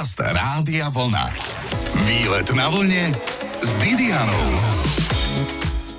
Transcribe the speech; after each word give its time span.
Podcast 0.00 0.32
Rádia 0.32 0.88
Vlna. 0.88 1.28
Výlet 2.08 2.48
na 2.56 2.72
vlne 2.72 3.12
s 3.60 3.76
Didianou. 3.76 4.48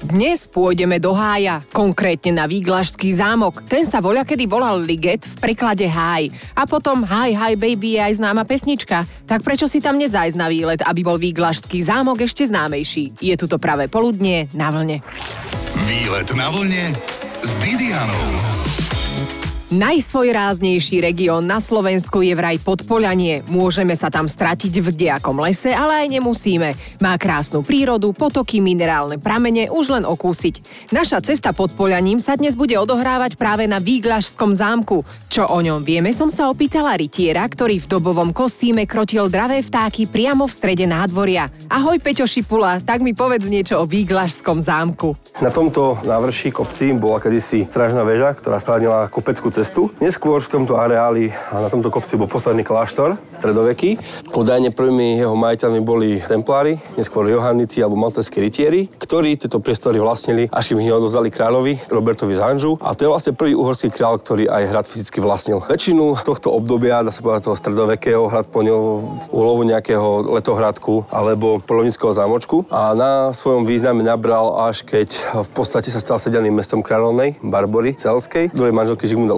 Dnes 0.09 0.49
pôjdeme 0.49 0.97
do 0.97 1.13
hája, 1.13 1.61
konkrétne 1.69 2.33
na 2.33 2.49
Výglažský 2.49 3.13
zámok. 3.13 3.61
Ten 3.69 3.85
sa 3.85 4.01
voľa 4.01 4.25
kedy 4.25 4.49
volal 4.49 4.81
Liget, 4.81 5.21
v 5.21 5.35
preklade 5.45 5.85
háj. 5.85 6.33
A 6.57 6.65
potom 6.65 7.05
Hi 7.05 7.37
Hi 7.37 7.53
Baby 7.53 8.01
je 8.01 8.09
aj 8.09 8.13
známa 8.17 8.41
pesnička. 8.41 9.05
Tak 9.29 9.45
prečo 9.45 9.69
si 9.69 9.77
tam 9.77 10.01
nezájsť 10.01 10.33
na 10.33 10.49
výlet, 10.49 10.81
aby 10.81 11.05
bol 11.05 11.21
Výglažský 11.21 11.85
zámok 11.85 12.25
ešte 12.25 12.49
známejší? 12.49 13.21
Je 13.21 13.37
tu 13.37 13.45
to 13.45 13.61
pravé 13.61 13.85
poludnie 13.85 14.49
na 14.57 14.73
vlne. 14.73 15.05
Výlet 15.85 16.29
na 16.33 16.49
vlne 16.49 16.97
s 17.45 17.53
Didianou. 17.61 18.80
Najsvojráznejší 19.71 20.99
región 20.99 21.47
na 21.47 21.63
Slovensku 21.63 22.19
je 22.19 22.35
vraj 22.35 22.59
Podpoľanie. 22.59 23.47
Môžeme 23.47 23.95
sa 23.95 24.11
tam 24.11 24.27
stratiť 24.27 24.83
v 24.83 24.91
kdejakom 24.91 25.39
lese, 25.39 25.71
ale 25.71 26.03
aj 26.03 26.07
nemusíme. 26.11 26.75
Má 26.99 27.15
krásnu 27.15 27.63
prírodu, 27.63 28.11
potoky, 28.11 28.59
minerálne 28.59 29.15
pramene, 29.15 29.71
už 29.71 29.95
len 29.95 30.03
okúsiť. 30.03 30.91
Naša 30.91 31.23
cesta 31.23 31.55
pod 31.55 31.71
Poľaním 31.79 32.19
sa 32.19 32.35
dnes 32.35 32.51
bude 32.59 32.75
odohrávať 32.75 33.39
práve 33.39 33.63
na 33.63 33.79
Výglašskom 33.79 34.51
zámku. 34.59 35.07
Čo 35.31 35.47
o 35.47 35.63
ňom 35.63 35.87
vieme, 35.87 36.11
som 36.11 36.27
sa 36.27 36.51
opýtala 36.51 36.99
rytiera, 36.99 37.47
ktorý 37.47 37.79
v 37.79 37.95
dobovom 37.95 38.35
kostýme 38.35 38.83
krotil 38.83 39.31
dravé 39.31 39.63
vtáky 39.63 40.03
priamo 40.03 40.51
v 40.51 40.51
strede 40.51 40.83
nádvoria. 40.83 41.47
Ahoj 41.71 41.95
Peťo 42.03 42.27
Šipula, 42.27 42.83
tak 42.83 42.99
mi 42.99 43.15
povedz 43.15 43.47
niečo 43.47 43.79
o 43.79 43.87
Výglašskom 43.87 44.59
zámku. 44.59 45.15
Na 45.39 45.47
tomto 45.47 45.95
návrší 46.03 46.51
kopci 46.51 46.91
bola 46.91 47.23
kedysi 47.23 47.71
strážna 47.71 48.03
väža, 48.03 48.35
ktorá 48.35 48.59
stránila 48.59 49.07
kopeckú 49.07 49.47
cestu. 49.47 49.60
Neskôr 50.01 50.41
v 50.41 50.49
tomto 50.49 50.73
areáli 50.81 51.29
a 51.53 51.61
na 51.61 51.69
tomto 51.69 51.93
kopci 51.93 52.17
bol 52.17 52.25
posledný 52.25 52.65
kláštor, 52.65 53.21
stredoveký. 53.37 54.01
Údajne 54.33 54.73
prvými 54.73 55.21
jeho 55.21 55.37
majiteľmi 55.37 55.81
boli 55.85 56.17
templári, 56.17 56.81
neskôr 56.97 57.29
Johanniti 57.29 57.77
alebo 57.77 57.93
malteskí 57.93 58.41
rytieri, 58.41 58.89
ktorí 58.89 59.37
tieto 59.37 59.61
priestory 59.61 60.01
vlastnili, 60.01 60.49
až 60.49 60.73
im 60.73 60.81
ich 60.81 60.89
odozali 60.89 61.29
kráľovi 61.29 61.77
Robertovi 61.93 62.33
z 62.33 62.41
Hanžu. 62.41 62.81
A 62.81 62.97
to 62.97 63.05
je 63.05 63.13
vlastne 63.13 63.37
prvý 63.37 63.53
uhorský 63.53 63.93
kráľ, 63.93 64.17
ktorý 64.25 64.49
aj 64.49 64.63
hrad 64.65 64.85
fyzicky 64.89 65.21
vlastnil. 65.21 65.61
Väčšinu 65.69 66.25
tohto 66.25 66.49
obdobia, 66.49 67.05
dá 67.05 67.13
sa 67.13 67.21
povedať 67.21 67.45
toho 67.45 67.57
stredovekého, 67.59 68.33
hrad 68.33 68.49
plnil 68.49 69.05
úlohu 69.29 69.61
nejakého 69.61 70.33
letohradku 70.41 71.05
alebo 71.13 71.61
polovnického 71.61 72.09
zámočku 72.09 72.65
a 72.73 72.97
na 72.97 73.11
svojom 73.29 73.69
význame 73.69 74.01
nabral 74.01 74.57
až 74.65 74.81
keď 74.81 75.21
v 75.45 75.49
podstate 75.53 75.93
sa 75.93 76.01
stal 76.01 76.17
sedeným 76.17 76.57
mestom 76.57 76.81
kráľovnej 76.81 77.37
Barbory 77.45 77.93
Celskej, 77.93 78.49
druhej 78.49 78.73
manželky 78.73 79.05
Žigmunda 79.05 79.37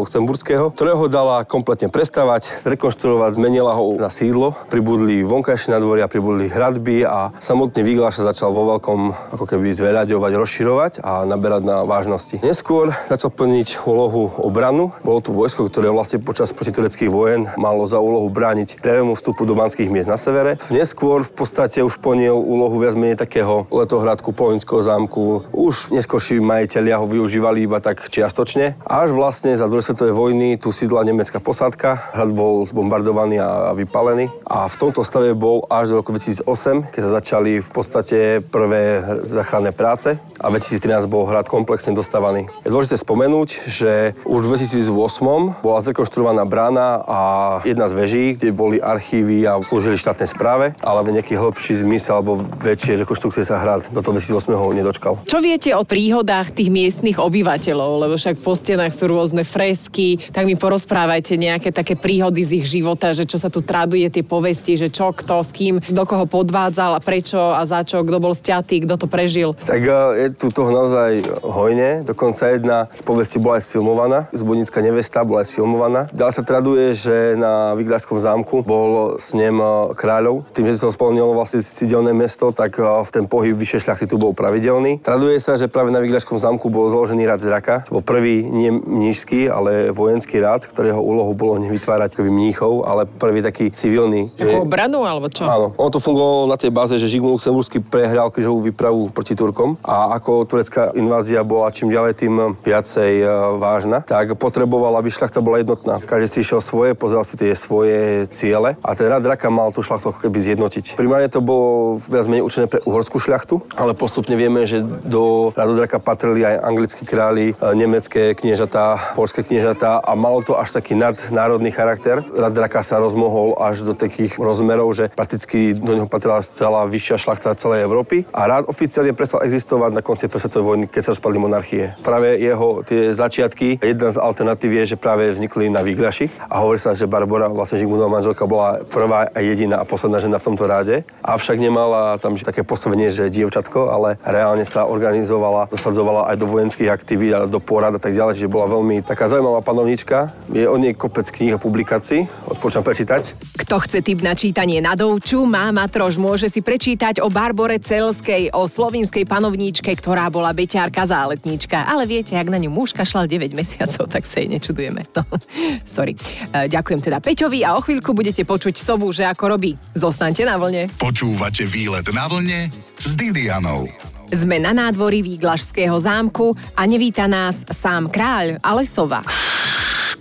ktorého 0.74 1.06
dala 1.10 1.48
kompletne 1.48 1.90
prestavať, 1.90 2.62
zrekonštruovať, 2.62 3.38
zmenila 3.40 3.74
ho 3.74 3.98
na 3.98 4.12
sídlo. 4.12 4.54
Pribudli 4.70 5.26
vonkajšie 5.26 5.74
nadvoria, 5.74 6.12
pribudli 6.12 6.52
hradby 6.52 7.08
a 7.08 7.32
samotný 7.40 7.82
Výglaš 7.82 8.22
sa 8.22 8.34
začal 8.34 8.54
vo 8.54 8.76
veľkom 8.76 9.34
ako 9.34 9.46
keby 9.48 9.74
zveľaďovať, 9.74 10.32
rozširovať 10.36 10.92
a 11.02 11.24
naberať 11.24 11.64
na 11.64 11.78
vážnosti. 11.88 12.44
Neskôr 12.44 12.92
začal 13.08 13.32
plniť 13.32 13.86
úlohu 13.88 14.36
obranu. 14.42 14.92
Bolo 15.06 15.24
tu 15.24 15.32
vojsko, 15.32 15.70
ktoré 15.70 15.90
vlastne 15.90 16.20
počas 16.20 16.52
protitureckých 16.52 17.10
vojen 17.10 17.48
malo 17.56 17.88
za 17.88 18.02
úlohu 18.02 18.28
brániť 18.28 18.84
prvému 18.84 19.16
vstupu 19.16 19.48
do 19.48 19.56
banských 19.56 19.90
miest 19.90 20.12
na 20.12 20.20
severe. 20.20 20.60
Neskôr 20.68 21.24
v 21.24 21.32
podstate 21.32 21.80
už 21.86 22.02
plnil 22.04 22.36
úlohu 22.36 22.82
viac 22.82 22.98
menej 22.98 23.18
takého 23.18 23.70
letohradku 23.72 24.36
Polinského 24.36 24.82
zámku. 24.84 25.46
Už 25.54 25.94
neskôrší 25.94 26.44
majiteľia 26.44 27.00
ho 27.00 27.06
využívali 27.08 27.64
iba 27.64 27.80
tak 27.80 28.04
čiastočne. 28.10 28.76
Až 28.84 29.16
vlastne 29.16 29.56
za 29.56 29.70
druhej 29.70 29.86
svetovej 30.04 30.20
vojny 30.20 30.50
tu 30.60 30.76
sídla 30.76 31.08
nemecká 31.08 31.40
posádka, 31.40 32.12
hrad 32.12 32.36
bol 32.36 32.68
zbombardovaný 32.68 33.40
a 33.40 33.72
vypalený 33.72 34.28
a 34.52 34.68
v 34.68 34.76
tomto 34.76 35.00
stave 35.00 35.32
bol 35.32 35.64
až 35.72 35.96
do 35.96 36.04
roku 36.04 36.12
2008, 36.12 36.92
keď 36.92 37.02
sa 37.08 37.12
začali 37.24 37.64
v 37.64 37.70
podstate 37.72 38.44
prvé 38.44 39.00
záchranné 39.24 39.72
práce 39.72 40.20
a 40.44 40.52
2013 40.52 41.08
bol 41.08 41.24
hrad 41.24 41.48
komplexne 41.48 41.96
dostávaný. 41.96 42.52
Je 42.68 42.76
dôležité 42.76 43.00
spomenúť, 43.00 43.64
že 43.64 44.12
už 44.28 44.44
v 44.44 44.60
2008 44.60 45.64
bola 45.64 45.80
zrekonštruovaná 45.80 46.44
brána 46.44 47.00
a 47.08 47.20
jedna 47.64 47.88
z 47.88 47.94
veží, 47.96 48.26
kde 48.36 48.52
boli 48.52 48.84
archívy 48.84 49.48
a 49.48 49.56
slúžili 49.64 49.96
štátnej 49.96 50.28
správe, 50.28 50.76
ale 50.84 51.00
nejaký 51.16 51.40
hĺbší 51.40 51.80
zmysel 51.80 52.20
alebo 52.20 52.44
väčšie 52.60 53.00
rekonštrukcie 53.08 53.48
sa 53.48 53.56
hrad 53.56 53.88
do 53.88 54.04
toho 54.04 54.20
2008 54.20 54.52
ho 54.52 54.68
nedočkal. 54.76 55.14
Čo 55.24 55.40
viete 55.40 55.72
o 55.72 55.88
príhodách 55.88 56.52
tých 56.52 56.68
miestnych 56.68 57.24
obyvateľov? 57.24 58.04
Lebo 58.04 58.20
však 58.20 58.44
po 58.44 58.52
stenách 58.52 58.92
sú 58.92 59.08
rôzne 59.08 59.48
fresky, 59.84 60.16
tak 60.32 60.48
mi 60.48 60.56
porozprávajte 60.56 61.36
nejaké 61.36 61.76
také 61.76 62.00
príhody 62.00 62.40
z 62.48 62.64
ich 62.64 62.66
života, 62.72 63.12
že 63.12 63.28
čo 63.28 63.36
sa 63.36 63.52
tu 63.52 63.60
traduje, 63.60 64.08
tie 64.08 64.24
povesti, 64.24 64.80
že 64.80 64.88
čo, 64.88 65.12
kto, 65.12 65.44
s 65.44 65.52
kým, 65.52 65.84
do 65.92 66.04
koho 66.08 66.24
podvádzal 66.24 66.96
a 66.96 67.04
prečo 67.04 67.36
a 67.36 67.60
za 67.68 67.84
čo, 67.84 68.00
kto 68.08 68.24
bol 68.24 68.32
stiatý, 68.32 68.88
kto 68.88 68.96
to 68.96 69.08
prežil. 69.12 69.60
Tak 69.68 69.82
e, 69.84 69.92
je 70.24 70.28
tu 70.32 70.56
toho 70.56 70.72
naozaj 70.72 71.44
hojne, 71.44 72.08
dokonca 72.08 72.56
jedna 72.56 72.78
z 72.96 73.04
povesti 73.04 73.38
bola 73.44 73.60
aj 73.60 73.64
sfilmovaná, 73.68 74.20
Zbudnická 74.32 74.80
nevesta 74.80 75.28
bola 75.28 75.44
aj 75.44 75.52
sfilmovaná. 75.52 76.02
Ďalej 76.16 76.34
sa 76.40 76.44
traduje, 76.48 76.86
že 76.96 77.36
na 77.36 77.76
Vigľarskom 77.76 78.16
zámku 78.16 78.64
bol 78.64 79.20
snem 79.20 79.60
e, 79.60 79.92
kráľov. 80.00 80.48
Tým, 80.56 80.72
že 80.72 80.80
sa 80.80 80.88
spolnilo 80.96 81.36
vlastne 81.36 81.60
sídelné 81.60 82.16
mesto, 82.16 82.56
tak 82.56 82.80
e, 82.80 82.88
v 82.88 83.10
ten 83.12 83.26
pohyb 83.28 83.60
vyššie 83.60 83.84
šľachty 83.84 84.06
tu 84.08 84.16
bol 84.16 84.32
pravidelný. 84.32 85.04
Traduje 85.04 85.36
sa, 85.44 85.60
že 85.60 85.68
práve 85.68 85.92
na 85.92 86.00
Vigľarskom 86.00 86.40
zámku 86.40 86.72
bol 86.72 86.88
zložený 86.88 87.28
rad 87.28 87.44
draka, 87.44 87.84
bol 87.92 88.00
prvý 88.00 88.46
nie 88.46 88.72
mnížský, 88.94 89.50
ale 89.50 89.73
vojenský 89.92 90.24
vojenský 90.24 90.40
rád, 90.40 90.62
ktorého 90.70 91.02
úlohou 91.02 91.34
bolo 91.34 91.60
nevytvárať 91.60 92.22
mníchov, 92.22 92.86
ale 92.86 93.10
prvý 93.10 93.42
taký 93.42 93.74
civilný. 93.74 94.30
Ako 94.38 94.64
obranu 94.64 95.04
alebo 95.04 95.28
čo? 95.28 95.44
Áno. 95.44 95.76
Ono 95.76 95.90
to 95.92 96.00
fungovalo 96.00 96.48
na 96.48 96.58
tej 96.58 96.72
báze, 96.72 96.96
že 96.96 97.10
Žigmund 97.10 97.38
Luxemburský 97.42 97.82
prehral 97.82 98.32
križovú 98.32 98.64
výpravu 98.66 99.10
proti 99.10 99.36
Turkom 99.36 99.78
a 99.84 100.16
ako 100.18 100.46
turecká 100.46 100.94
invázia 100.94 101.46
bola 101.46 101.74
čím 101.74 101.90
ďalej 101.90 102.14
tým 102.18 102.34
viacej 102.62 103.12
e, 103.20 103.28
vážna, 103.58 104.06
tak 104.06 104.38
potreboval, 104.38 104.96
aby 105.02 105.10
šľachta 105.10 105.42
bola 105.42 105.60
jednotná. 105.66 105.98
Každý 106.06 106.28
si 106.30 106.38
išiel 106.46 106.62
svoje, 106.62 106.94
pozeral 106.94 107.26
si 107.26 107.34
tie 107.36 107.52
svoje 107.58 108.30
ciele 108.30 108.78
a 108.80 108.90
ten 108.94 109.10
rád 109.10 109.26
draka 109.26 109.50
mal 109.50 109.74
tú 109.74 109.82
šľachtu 109.82 110.14
ako 110.14 110.20
keby 110.30 110.40
zjednotiť. 110.40 110.94
Primárne 110.94 111.28
to 111.28 111.42
bolo 111.42 111.98
viac 112.00 112.30
menej 112.30 112.46
určené 112.46 112.70
pre 112.70 112.86
uhorskú 112.86 113.18
šľachtu, 113.18 113.60
ale 113.76 113.98
postupne 113.98 114.38
vieme, 114.38 114.64
že 114.70 114.86
do 114.86 115.50
rádu 115.58 115.74
draka 115.74 115.98
patrili 115.98 116.46
aj 116.46 116.64
anglickí 116.64 117.04
králi, 117.04 117.52
e, 117.52 117.54
nemecké 117.74 118.38
kniežatá, 118.38 119.18
polské 119.18 119.42
kniežatá 119.42 119.63
a 119.72 120.12
malo 120.20 120.44
to 120.44 120.60
až 120.60 120.76
taký 120.76 120.94
nadnárodný 120.96 121.72
charakter. 121.72 122.20
Rad 122.36 122.54
draka 122.54 122.84
sa 122.84 123.00
rozmohol 123.00 123.56
až 123.56 123.88
do 123.88 123.96
takých 123.96 124.36
rozmerov, 124.36 124.92
že 124.92 125.08
prakticky 125.14 125.72
do 125.72 125.96
neho 125.96 126.08
patrila 126.10 126.44
celá 126.44 126.84
vyššia 126.84 127.18
šlachta 127.20 127.56
celej 127.56 127.88
Európy 127.88 128.28
a 128.36 128.48
rád 128.48 128.68
oficiálne 128.68 129.14
prestal 129.14 129.46
existovať 129.46 129.92
na 129.94 130.02
konci 130.02 130.32
svetovej 130.32 130.66
vojny, 130.66 130.86
keď 130.90 131.02
sa 131.08 131.12
rozpadli 131.14 131.38
monarchie. 131.40 131.84
Práve 132.02 132.40
jeho 132.40 132.82
tie 132.82 133.14
začiatky, 133.14 133.80
jedna 133.80 134.10
z 134.10 134.18
alternatív 134.18 134.72
je, 134.84 134.96
že 134.96 134.98
práve 134.98 135.30
vznikli 135.30 135.70
na 135.70 135.86
Výglaši 135.86 136.32
a 136.50 136.64
hovorí 136.64 136.82
sa, 136.82 136.98
že 136.98 137.06
Barbara, 137.06 137.52
vlastne 137.52 137.78
Žigmundová 137.78 138.10
manželka, 138.10 138.50
bola 138.50 138.82
prvá 138.88 139.30
a 139.30 139.40
jediná 139.44 139.80
a 139.80 139.86
posledná 139.86 140.18
žena 140.18 140.42
v 140.42 140.48
tomto 140.50 140.66
ráde. 140.66 140.96
Avšak 141.22 141.62
nemala 141.62 142.18
tam 142.18 142.34
že 142.34 142.50
také 142.50 142.66
posledenie, 142.66 143.14
že 143.14 143.30
dievčatko, 143.30 143.94
ale 143.94 144.18
reálne 144.26 144.66
sa 144.66 144.90
organizovala, 144.90 145.70
zasadzovala 145.70 146.34
aj 146.34 146.36
do 146.42 146.50
vojenských 146.50 146.90
aktivít 146.90 147.34
a 147.38 147.46
do 147.46 147.62
porad 147.62 147.94
a 147.94 148.02
tak 148.02 148.18
ďalej, 148.18 148.42
čiže 148.42 148.50
bola 148.50 148.66
veľmi 148.66 149.06
taká 149.06 149.30
zaujímavá 149.30 149.53
panovníčka 149.62 150.14
knižka. 150.14 150.34
Je 150.52 150.68
o 150.70 150.76
nej 150.78 150.94
kopec 150.94 151.26
kníh 151.32 151.56
a 151.56 151.58
publikácií. 151.58 152.28
Odporúčam 152.46 152.84
prečítať. 152.84 153.34
Kto 153.56 153.80
chce 153.80 154.04
typ 154.04 154.20
na 154.22 154.36
čítanie 154.36 154.84
na 154.84 154.94
dovču, 154.94 155.48
má 155.48 155.72
matrož, 155.72 156.20
môže 156.20 156.52
si 156.52 156.60
prečítať 156.60 157.24
o 157.24 157.32
Barbore 157.32 157.80
Celskej, 157.80 158.52
o 158.52 158.68
slovinskej 158.68 159.24
panovníčke, 159.24 159.90
ktorá 159.96 160.28
bola 160.28 160.52
beťárka 160.52 161.08
záletníčka. 161.08 161.88
Ale 161.88 162.04
viete, 162.06 162.36
ak 162.36 162.52
na 162.52 162.60
ňu 162.60 162.70
muž 162.70 162.92
kašľal 162.92 163.26
9 163.26 163.56
mesiacov, 163.56 164.06
tak 164.12 164.28
sa 164.28 164.44
jej 164.44 164.52
nečudujeme. 164.52 165.08
No, 165.16 165.24
sorry. 165.88 166.14
E, 166.52 166.68
ďakujem 166.68 167.00
teda 167.00 167.24
Peťovi 167.24 167.64
a 167.64 167.80
o 167.80 167.82
chvíľku 167.82 168.12
budete 168.12 168.44
počuť 168.44 168.76
sovu, 168.78 169.10
že 169.16 169.24
ako 169.24 169.56
robí. 169.56 169.80
Zostaňte 169.96 170.44
na 170.44 170.60
vlne. 170.60 170.92
Počúvate 171.00 171.64
výlet 171.64 172.06
na 172.12 172.28
vlne 172.28 172.70
s 173.00 173.16
Didianou. 173.16 174.13
Sme 174.34 174.58
na 174.58 174.74
nádvorí 174.74 175.22
Výglašského 175.22 175.94
zámku 175.94 176.58
a 176.74 176.90
nevíta 176.90 177.30
nás 177.30 177.62
sám 177.70 178.10
kráľ, 178.10 178.58
ale 178.66 178.82
sova. 178.82 179.22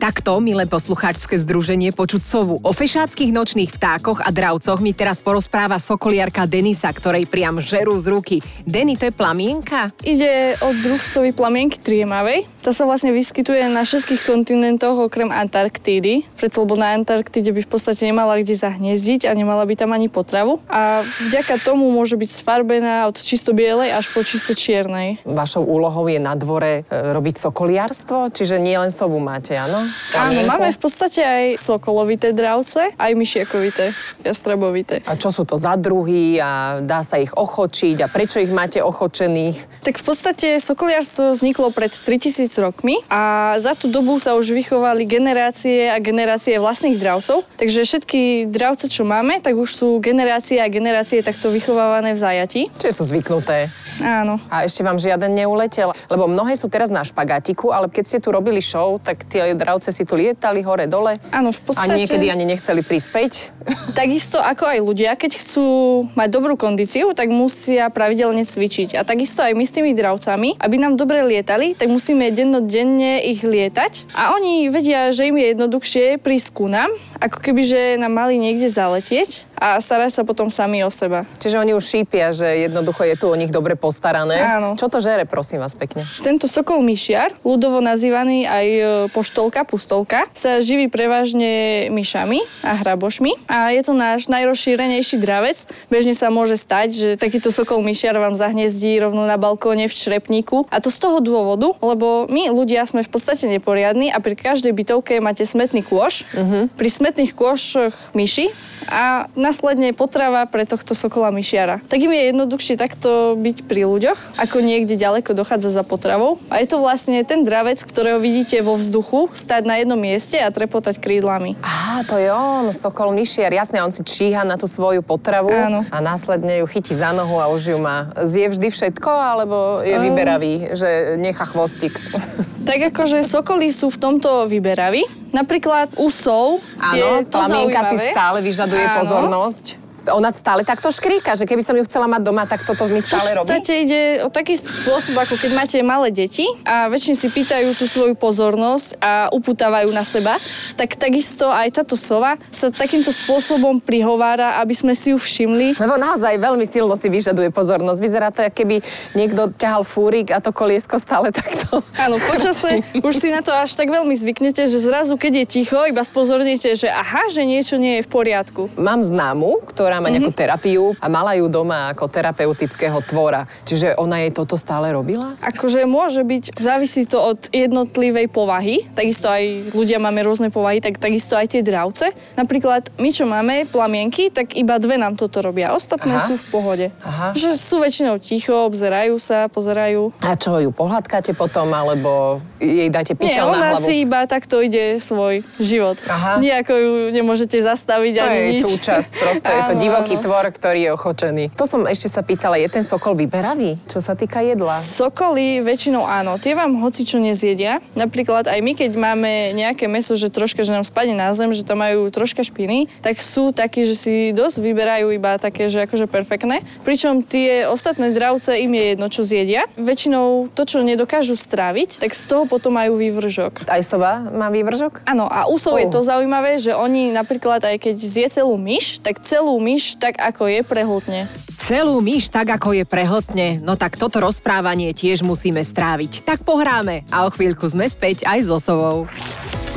Takto, 0.03 0.43
milé 0.43 0.67
poslucháčske 0.67 1.39
združenie 1.39 1.95
počuť 1.95 2.27
sovu. 2.27 2.59
O 2.67 2.75
fešáckých 2.75 3.31
nočných 3.31 3.71
vtákoch 3.71 4.19
a 4.19 4.35
dravcoch 4.35 4.83
mi 4.83 4.91
teraz 4.91 5.23
porozpráva 5.23 5.79
sokoliarka 5.79 6.43
Denisa, 6.43 6.91
ktorej 6.91 7.31
priam 7.31 7.63
žerú 7.63 7.95
z 8.03 8.11
ruky. 8.11 8.37
Denny, 8.67 8.99
to 8.99 9.07
je 9.07 9.15
plamienka? 9.15 9.95
Ide 10.03 10.59
o 10.59 10.75
druh 10.75 10.99
sovy 10.99 11.31
plamienky 11.31 11.79
triemavej. 11.79 12.51
Tá 12.67 12.75
sa 12.75 12.83
vlastne 12.83 13.15
vyskytuje 13.15 13.71
na 13.71 13.87
všetkých 13.87 14.27
kontinentoch 14.27 14.99
okrem 14.99 15.31
Antarktídy, 15.31 16.27
preto 16.35 16.67
lebo 16.67 16.75
na 16.75 16.99
Antarktíde 16.99 17.55
by 17.55 17.63
v 17.63 17.71
podstate 17.71 18.03
nemala 18.03 18.43
kde 18.43 18.59
zahniezdiť 18.59 19.31
a 19.31 19.39
nemala 19.39 19.63
by 19.63 19.79
tam 19.79 19.95
ani 19.95 20.11
potravu. 20.11 20.59
A 20.67 21.07
vďaka 21.31 21.63
tomu 21.63 21.95
môže 21.95 22.19
byť 22.19 22.43
sfarbená 22.43 23.07
od 23.07 23.23
čisto 23.23 23.55
bielej 23.55 23.95
až 23.95 24.11
po 24.11 24.27
čisto 24.27 24.51
čiernej. 24.59 25.23
Vašou 25.23 25.63
úlohou 25.63 26.11
je 26.11 26.19
na 26.19 26.35
dvore 26.35 26.83
e, 26.83 26.91
robiť 26.91 27.39
sokoliarstvo, 27.39 28.35
čiže 28.35 28.59
nie 28.59 28.75
len 28.75 28.91
sovu 28.91 29.23
máte, 29.23 29.55
áno? 29.55 29.92
Áno, 30.17 30.41
máme 30.45 30.69
v 30.73 30.81
podstate 30.81 31.21
aj 31.23 31.45
sokolovité 31.63 32.35
dravce, 32.37 32.93
aj 32.99 33.13
myšiakovité, 33.17 33.95
jastrebovité. 34.27 35.01
A 35.09 35.17
čo 35.17 35.33
sú 35.33 35.49
to 35.49 35.57
za 35.57 35.79
druhy 35.81 36.37
a 36.37 36.85
dá 36.85 37.01
sa 37.01 37.17
ich 37.17 37.33
ochočiť 37.33 37.97
a 38.05 38.11
prečo 38.13 38.37
ich 38.39 38.53
máte 38.53 38.85
ochočených? 38.85 39.83
Tak 39.87 39.97
v 39.99 40.05
podstate 40.05 40.49
sokoliarstvo 40.61 41.33
vzniklo 41.33 41.73
pred 41.73 41.91
3000 41.91 42.53
rokmi 42.61 43.01
a 43.09 43.55
za 43.57 43.73
tú 43.73 43.89
dobu 43.89 44.21
sa 44.21 44.37
už 44.37 44.53
vychovali 44.53 45.09
generácie 45.09 45.89
a 45.89 45.97
generácie 45.99 46.61
vlastných 46.61 47.01
dravcov. 47.01 47.49
Takže 47.57 47.89
všetky 47.89 48.53
dravce, 48.53 48.93
čo 48.93 49.09
máme, 49.09 49.41
tak 49.41 49.57
už 49.57 49.71
sú 49.73 49.89
generácie 49.99 50.61
a 50.61 50.69
generácie 50.69 51.25
takto 51.25 51.49
vychovávané 51.49 52.13
v 52.13 52.21
zajati. 52.21 52.61
Čiže 52.77 52.93
sú 52.93 53.05
zvyknuté. 53.09 53.73
Áno. 54.05 54.37
A 54.53 54.69
ešte 54.69 54.85
vám 54.85 55.01
žiaden 55.01 55.33
neuletel? 55.33 55.97
Lebo 56.13 56.29
mnohé 56.29 56.53
sú 56.61 56.69
teraz 56.69 56.93
na 56.93 57.01
špagatiku, 57.01 57.73
ale 57.73 57.89
keď 57.89 58.05
ste 58.05 58.19
tu 58.21 58.29
robili 58.29 58.61
show, 58.61 59.01
tak 59.01 59.25
tie 59.25 59.57
dravce 59.57 59.72
si 59.81 60.05
tu 60.05 60.21
lietali 60.21 60.61
hore-dole. 60.61 61.17
Áno, 61.33 61.55
v 61.55 61.61
podstate... 61.65 61.89
A 61.89 61.97
niekedy 61.97 62.29
ani 62.29 62.45
nechceli 62.45 62.85
prispäť. 62.85 63.49
Takisto 63.99 64.37
ako 64.43 64.69
aj 64.69 64.79
ľudia, 64.85 65.17
keď 65.17 65.41
chcú 65.41 65.67
mať 66.13 66.29
dobrú 66.29 66.61
kondíciu, 66.61 67.17
tak 67.17 67.33
musia 67.33 67.89
pravidelne 67.89 68.45
cvičiť. 68.45 68.99
A 68.99 69.07
takisto 69.07 69.41
aj 69.41 69.55
my 69.55 69.65
s 69.65 69.73
tými 69.73 69.95
dravcami, 69.95 70.59
aby 70.59 70.77
nám 70.77 70.99
dobre 70.99 71.23
lietali, 71.23 71.73
tak 71.79 71.89
musíme 71.89 72.29
dennodenne 72.35 73.23
ich 73.23 73.47
lietať. 73.47 74.13
A 74.19 74.35
oni 74.37 74.69
vedia, 74.69 75.15
že 75.15 75.31
im 75.31 75.39
je 75.39 75.55
jednoduchšie 75.55 76.05
prísť 76.19 76.49
ku 76.53 76.67
nám, 76.67 76.91
ako 77.23 77.39
keby, 77.39 77.63
že 77.63 77.81
nám 78.03 78.13
mali 78.19 78.37
niekde 78.37 78.67
zaletieť 78.67 79.52
a 79.63 79.79
starať 79.79 80.11
sa 80.11 80.23
potom 80.27 80.51
sami 80.51 80.83
o 80.83 80.91
seba. 80.91 81.23
Čiže 81.39 81.63
oni 81.63 81.79
už 81.79 81.85
šípia, 81.87 82.35
že 82.35 82.67
jednoducho 82.67 83.07
je 83.07 83.15
tu 83.15 83.31
o 83.31 83.39
nich 83.39 83.55
dobre 83.55 83.79
postarané. 83.79 84.43
Áno. 84.43 84.75
Čo 84.75 84.91
to 84.91 84.99
žere, 84.99 85.23
prosím 85.23 85.63
vás 85.63 85.79
pekne? 85.79 86.03
Tento 86.27 86.51
sokol 86.51 86.83
myšiar, 86.83 87.39
ľudovo 87.47 87.79
nazývaný 87.79 88.43
aj 88.43 88.67
e, 88.67 88.83
poštolka, 89.15 89.63
pustolka, 89.63 90.27
sa 90.35 90.59
živí 90.59 90.91
prevažne 90.91 91.87
myšami 91.95 92.43
a 92.67 92.75
hrabošmi 92.83 93.47
a 93.47 93.71
je 93.71 93.83
to 93.87 93.95
náš 93.95 94.27
najrozšírenejší 94.27 95.23
dravec. 95.23 95.63
Bežne 95.87 96.19
sa 96.19 96.35
môže 96.35 96.59
stať, 96.59 96.89
že 96.91 97.09
takýto 97.15 97.55
sokol 97.55 97.87
myšiar 97.87 98.19
vám 98.19 98.35
zahniezdí 98.35 98.99
rovno 98.99 99.31
na 99.31 99.39
balkóne 99.39 99.87
v 99.87 99.95
črepníku 99.95 100.67
a 100.75 100.83
to 100.83 100.91
z 100.91 100.99
toho 100.99 101.23
dôvodu, 101.23 101.71
lebo 101.79 102.27
my 102.27 102.51
ľudia 102.51 102.83
sme 102.83 103.07
v 103.07 103.11
podstate 103.15 103.47
neporiadni 103.47 104.11
a 104.11 104.19
pri 104.19 104.35
každej 104.35 104.75
bytovke 104.75 105.23
máte 105.23 105.47
smetný 105.47 105.87
kôš. 105.87 106.27
Pri 106.75 106.89
smetných 106.91 107.37
kôšoch 107.39 107.95
myši 108.19 108.51
a 108.91 109.31
následne 109.53 109.93
potrava 109.93 110.49
pre 110.49 110.65
tohto 110.65 110.97
sokola 110.97 111.29
myšiara. 111.29 111.85
Tak 111.85 112.01
im 112.01 112.09
je 112.09 112.33
jednoduchšie 112.33 112.81
takto 112.81 113.37
byť 113.37 113.69
pri 113.69 113.85
ľuďoch, 113.85 114.41
ako 114.41 114.65
niekde 114.65 114.97
ďaleko 114.97 115.37
dochádza 115.37 115.69
za 115.69 115.85
potravou. 115.85 116.41
A 116.49 116.65
je 116.65 116.73
to 116.73 116.81
vlastne 116.81 117.21
ten 117.29 117.45
dravec, 117.45 117.85
ktorého 117.85 118.17
vidíte 118.17 118.65
vo 118.65 118.81
vzduchu, 118.81 119.29
stať 119.37 119.69
na 119.69 119.77
jednom 119.77 120.01
mieste 120.01 120.41
a 120.41 120.49
trepotať 120.49 120.97
krídlami. 120.97 121.61
Á, 121.61 122.01
to 122.09 122.17
je 122.17 122.33
on, 122.33 122.73
sokol 122.73 123.13
myšiar. 123.13 123.53
Jasne, 123.53 123.85
on 123.85 123.93
si 123.93 124.01
číha 124.01 124.41
na 124.41 124.57
tú 124.57 124.65
svoju 124.65 125.05
potravu 125.05 125.53
Áno. 125.53 125.85
a 125.93 126.01
následne 126.01 126.65
ju 126.65 126.67
chytí 126.73 126.97
za 126.97 127.13
nohu 127.13 127.37
a 127.37 127.53
už 127.53 127.77
ju 127.77 127.79
má. 127.79 128.09
Zje 128.25 128.57
vždy 128.57 128.73
všetko, 128.73 129.11
alebo 129.13 129.85
je 129.85 130.01
vyberavý, 130.01 130.73
že 130.73 131.21
nechá 131.21 131.45
chvostík? 131.45 131.93
Tak 132.63 132.95
akože 132.95 133.27
sokoly 133.27 133.75
sú 133.75 133.91
v 133.91 133.99
tomto 133.99 134.47
vyberaví. 134.47 135.03
Napríklad 135.35 135.99
u 135.99 136.07
sov 136.07 136.63
Áno, 136.79 136.95
je 136.95 137.27
to 137.27 137.43
plamienka 137.43 137.81
si 137.91 137.99
zaujímavé. 137.99 138.13
stále 138.15 138.39
vyžaduje 138.39 138.85
Áno. 138.87 138.97
pozornosť. 139.03 139.42
wolność 139.43 139.82
Ona 140.11 140.35
stále 140.35 140.67
takto 140.67 140.91
škríka, 140.91 141.39
že 141.39 141.47
keby 141.47 141.63
som 141.63 141.79
ju 141.79 141.87
chcela 141.87 142.11
mať 142.11 142.23
doma, 142.27 142.43
tak 142.43 142.67
toto 142.67 142.91
mi 142.91 142.99
stále 142.99 143.35
V 143.35 143.37
robí. 143.39 143.49
podstate 143.55 143.73
ide 143.87 144.01
o 144.27 144.29
taký 144.33 144.59
spôsob, 144.59 145.15
ako 145.15 145.39
keď 145.39 145.51
máte 145.55 145.79
malé 145.85 146.11
deti 146.11 146.43
a 146.67 146.91
väčšine 146.91 147.15
si 147.15 147.29
pýtajú 147.31 147.77
tú 147.79 147.87
svoju 147.87 148.19
pozornosť 148.19 148.99
a 148.99 149.29
uputávajú 149.31 149.91
na 149.95 150.03
seba, 150.03 150.41
tak 150.75 150.99
takisto 150.99 151.47
aj 151.51 151.83
táto 151.83 151.95
sova 151.95 152.35
sa 152.51 152.73
takýmto 152.73 153.13
spôsobom 153.15 153.79
prihovára, 153.79 154.59
aby 154.59 154.75
sme 154.75 154.97
si 154.97 155.13
ju 155.13 155.19
všimli. 155.21 155.77
Lebo 155.77 156.01
naozaj 156.01 156.41
veľmi 156.41 156.65
silno 156.65 156.97
si 156.97 157.07
vyžaduje 157.13 157.53
pozornosť. 157.53 157.99
Vyzerá 158.01 158.29
to, 158.33 158.43
keby 158.49 158.81
niekto 159.13 159.53
ťahal 159.55 159.85
fúrik 159.85 160.33
a 160.33 160.41
to 160.41 160.51
koliesko 160.55 160.97
stále 160.97 161.29
takto. 161.29 161.85
Áno, 162.01 162.17
počase 162.23 162.81
už 163.03 163.15
si 163.19 163.29
na 163.29 163.45
to 163.45 163.53
až 163.53 163.77
tak 163.77 163.93
veľmi 163.93 164.17
zvyknete, 164.17 164.65
že 164.65 164.79
zrazu, 164.81 165.21
keď 165.21 165.45
je 165.45 165.61
ticho, 165.61 165.79
iba 165.85 166.01
spozornite, 166.01 166.73
že 166.79 166.89
aha, 166.89 167.29
že 167.29 167.45
niečo 167.45 167.77
nie 167.77 168.01
je 168.01 168.07
v 168.07 168.09
poriadku. 168.09 168.73
Mám 168.79 169.05
známu, 169.05 169.61
ktorá 169.69 169.92
má 169.99 170.09
nejakú 170.09 170.33
terapiu 170.33 170.95
a 170.97 171.07
mala 171.11 171.35
ju 171.35 171.51
doma 171.51 171.91
ako 171.91 172.09
terapeutického 172.09 173.03
tvora. 173.05 173.45
Čiže 173.67 173.99
ona 173.99 174.23
jej 174.23 174.33
toto 174.33 174.57
stále 174.57 174.95
robila? 174.95 175.35
Akože 175.43 175.85
môže 175.85 176.23
byť, 176.23 176.57
závisí 176.57 177.05
to 177.05 177.19
od 177.19 177.51
jednotlivej 177.51 178.31
povahy. 178.31 178.87
Takisto 178.95 179.29
aj 179.29 179.75
ľudia 179.75 179.99
máme 179.99 180.23
rôzne 180.23 180.49
povahy, 180.49 180.79
tak 180.79 180.97
takisto 180.97 181.35
aj 181.35 181.53
tie 181.53 181.61
dravce. 181.61 182.15
Napríklad 182.39 182.89
my, 182.97 183.11
čo 183.11 183.27
máme 183.27 183.67
plamienky, 183.69 184.31
tak 184.31 184.55
iba 184.55 184.79
dve 184.79 184.97
nám 184.97 185.19
toto 185.19 185.43
robia. 185.43 185.75
Ostatné 185.75 186.17
Aha. 186.17 186.25
sú 186.25 186.35
v 186.39 186.47
pohode. 186.49 186.87
Aha. 187.03 187.35
Že 187.35 187.59
sú 187.59 187.77
väčšinou 187.83 188.17
ticho, 188.23 188.55
obzerajú 188.55 189.19
sa, 189.19 189.51
pozerajú. 189.51 190.15
A 190.23 190.39
čo, 190.39 190.61
ju 190.61 190.71
pohľadkáte 190.71 191.35
potom, 191.35 191.67
alebo 191.73 192.39
jej 192.61 192.87
dáte 192.87 193.19
Nie, 193.19 193.35
pytel 193.35 193.47
na 193.49 193.53
ona 193.53 193.69
hlavu? 193.75 193.87
si 193.89 194.05
iba 194.05 194.25
takto 194.29 194.61
ide 194.63 195.01
svoj 195.01 195.43
život. 195.59 195.97
Aha. 196.07 196.39
Nejako 196.39 196.73
ju 196.77 196.93
nemôžete 197.11 197.59
zastaviť 197.59 198.13
To 198.15 198.23
ani 198.23 198.37
je 198.37 198.51
nič. 198.53 198.63
súčasť, 198.69 199.11
proste 199.17 199.51
je 199.51 199.63
to 199.67 199.75
divoký 199.83 200.15
áno. 200.17 200.23
tvor, 200.23 200.45
ktorý 200.47 200.81
je 200.87 200.91
ochočený. 200.95 201.45
To 201.59 201.67
som 201.67 201.83
ešte 201.91 202.07
sa 202.07 202.23
pýtala, 202.23 202.55
je 202.63 202.71
ten 202.71 202.87
sokol 202.87 203.19
vyberavý, 203.19 203.83
čo 203.91 203.99
sa 203.99 204.15
týka 204.15 204.39
jedla? 204.39 204.79
Sokoly 204.79 205.59
väčšinou 205.67 206.07
áno, 206.07 206.39
tie 206.39 206.55
vám 206.55 206.79
hoci 206.79 207.03
čo 207.03 207.19
nezjedia. 207.19 207.83
Napríklad 207.99 208.47
aj 208.47 208.59
my, 208.63 208.73
keď 208.79 208.91
máme 208.95 209.33
nejaké 209.59 209.91
meso, 209.91 210.15
že 210.15 210.31
troška, 210.31 210.63
že 210.63 210.71
nám 210.71 210.87
spadne 210.87 211.19
na 211.19 211.35
zem, 211.35 211.51
že 211.51 211.67
tam 211.67 211.83
majú 211.83 212.07
troška 212.15 212.47
špiny, 212.47 212.87
tak 213.03 213.19
sú 213.19 213.51
takí, 213.51 213.83
že 213.83 213.99
si 213.99 214.15
dosť 214.31 214.63
vyberajú 214.63 215.11
iba 215.11 215.35
také, 215.43 215.67
že 215.67 215.83
akože 215.83 216.07
perfektné. 216.07 216.63
Pričom 216.87 217.27
tie 217.27 217.67
ostatné 217.67 218.15
dravce 218.15 218.55
im 218.61 218.71
je 218.77 218.85
jedno, 218.95 219.07
čo 219.11 219.27
zjedia. 219.27 219.67
Väčšinou 219.75 220.53
to, 220.55 220.63
čo 220.69 220.85
nedokážu 220.85 221.35
stráviť, 221.35 221.99
tak 221.99 222.13
z 222.15 222.23
toho 222.29 222.45
potom 222.47 222.77
majú 222.77 223.01
vývržok. 223.01 223.67
Aj 223.67 223.81
sova 223.83 224.21
má 224.31 224.53
vývržok? 224.53 225.03
Áno, 225.09 225.27
a 225.27 225.49
je 225.49 225.89
Oh. 225.89 225.89
to 225.89 226.01
zaujímavé, 226.05 226.61
že 226.61 226.77
oni 226.77 227.11
napríklad 227.17 227.65
aj 227.65 227.81
keď 227.81 227.97
zje 227.97 228.27
celú 228.41 228.61
myš, 228.61 229.01
tak 229.01 229.25
celú 229.25 229.57
myš 229.57 229.72
tak 229.97 230.19
ako 230.19 230.51
je 230.51 230.61
prehltne. 230.67 231.21
Celú 231.63 232.03
myš 232.03 232.27
tak, 232.27 232.51
ako 232.59 232.75
je 232.75 232.83
prehltne, 232.83 233.63
no 233.63 233.79
tak 233.79 233.95
toto 233.95 234.19
rozprávanie 234.19 234.91
tiež 234.91 235.23
musíme 235.23 235.63
stráviť. 235.63 236.27
Tak 236.27 236.43
pohráme 236.43 237.07
a 237.09 237.23
o 237.25 237.31
chvíľku 237.31 237.71
sme 237.71 237.87
späť 237.87 238.27
aj 238.27 238.51
so 238.51 238.59
sovou. 238.59 239.07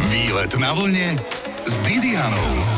Výlet 0.09 0.51
na 0.57 0.73
vlne 0.73 1.21
s 1.63 1.75
Didianou. 1.85 2.74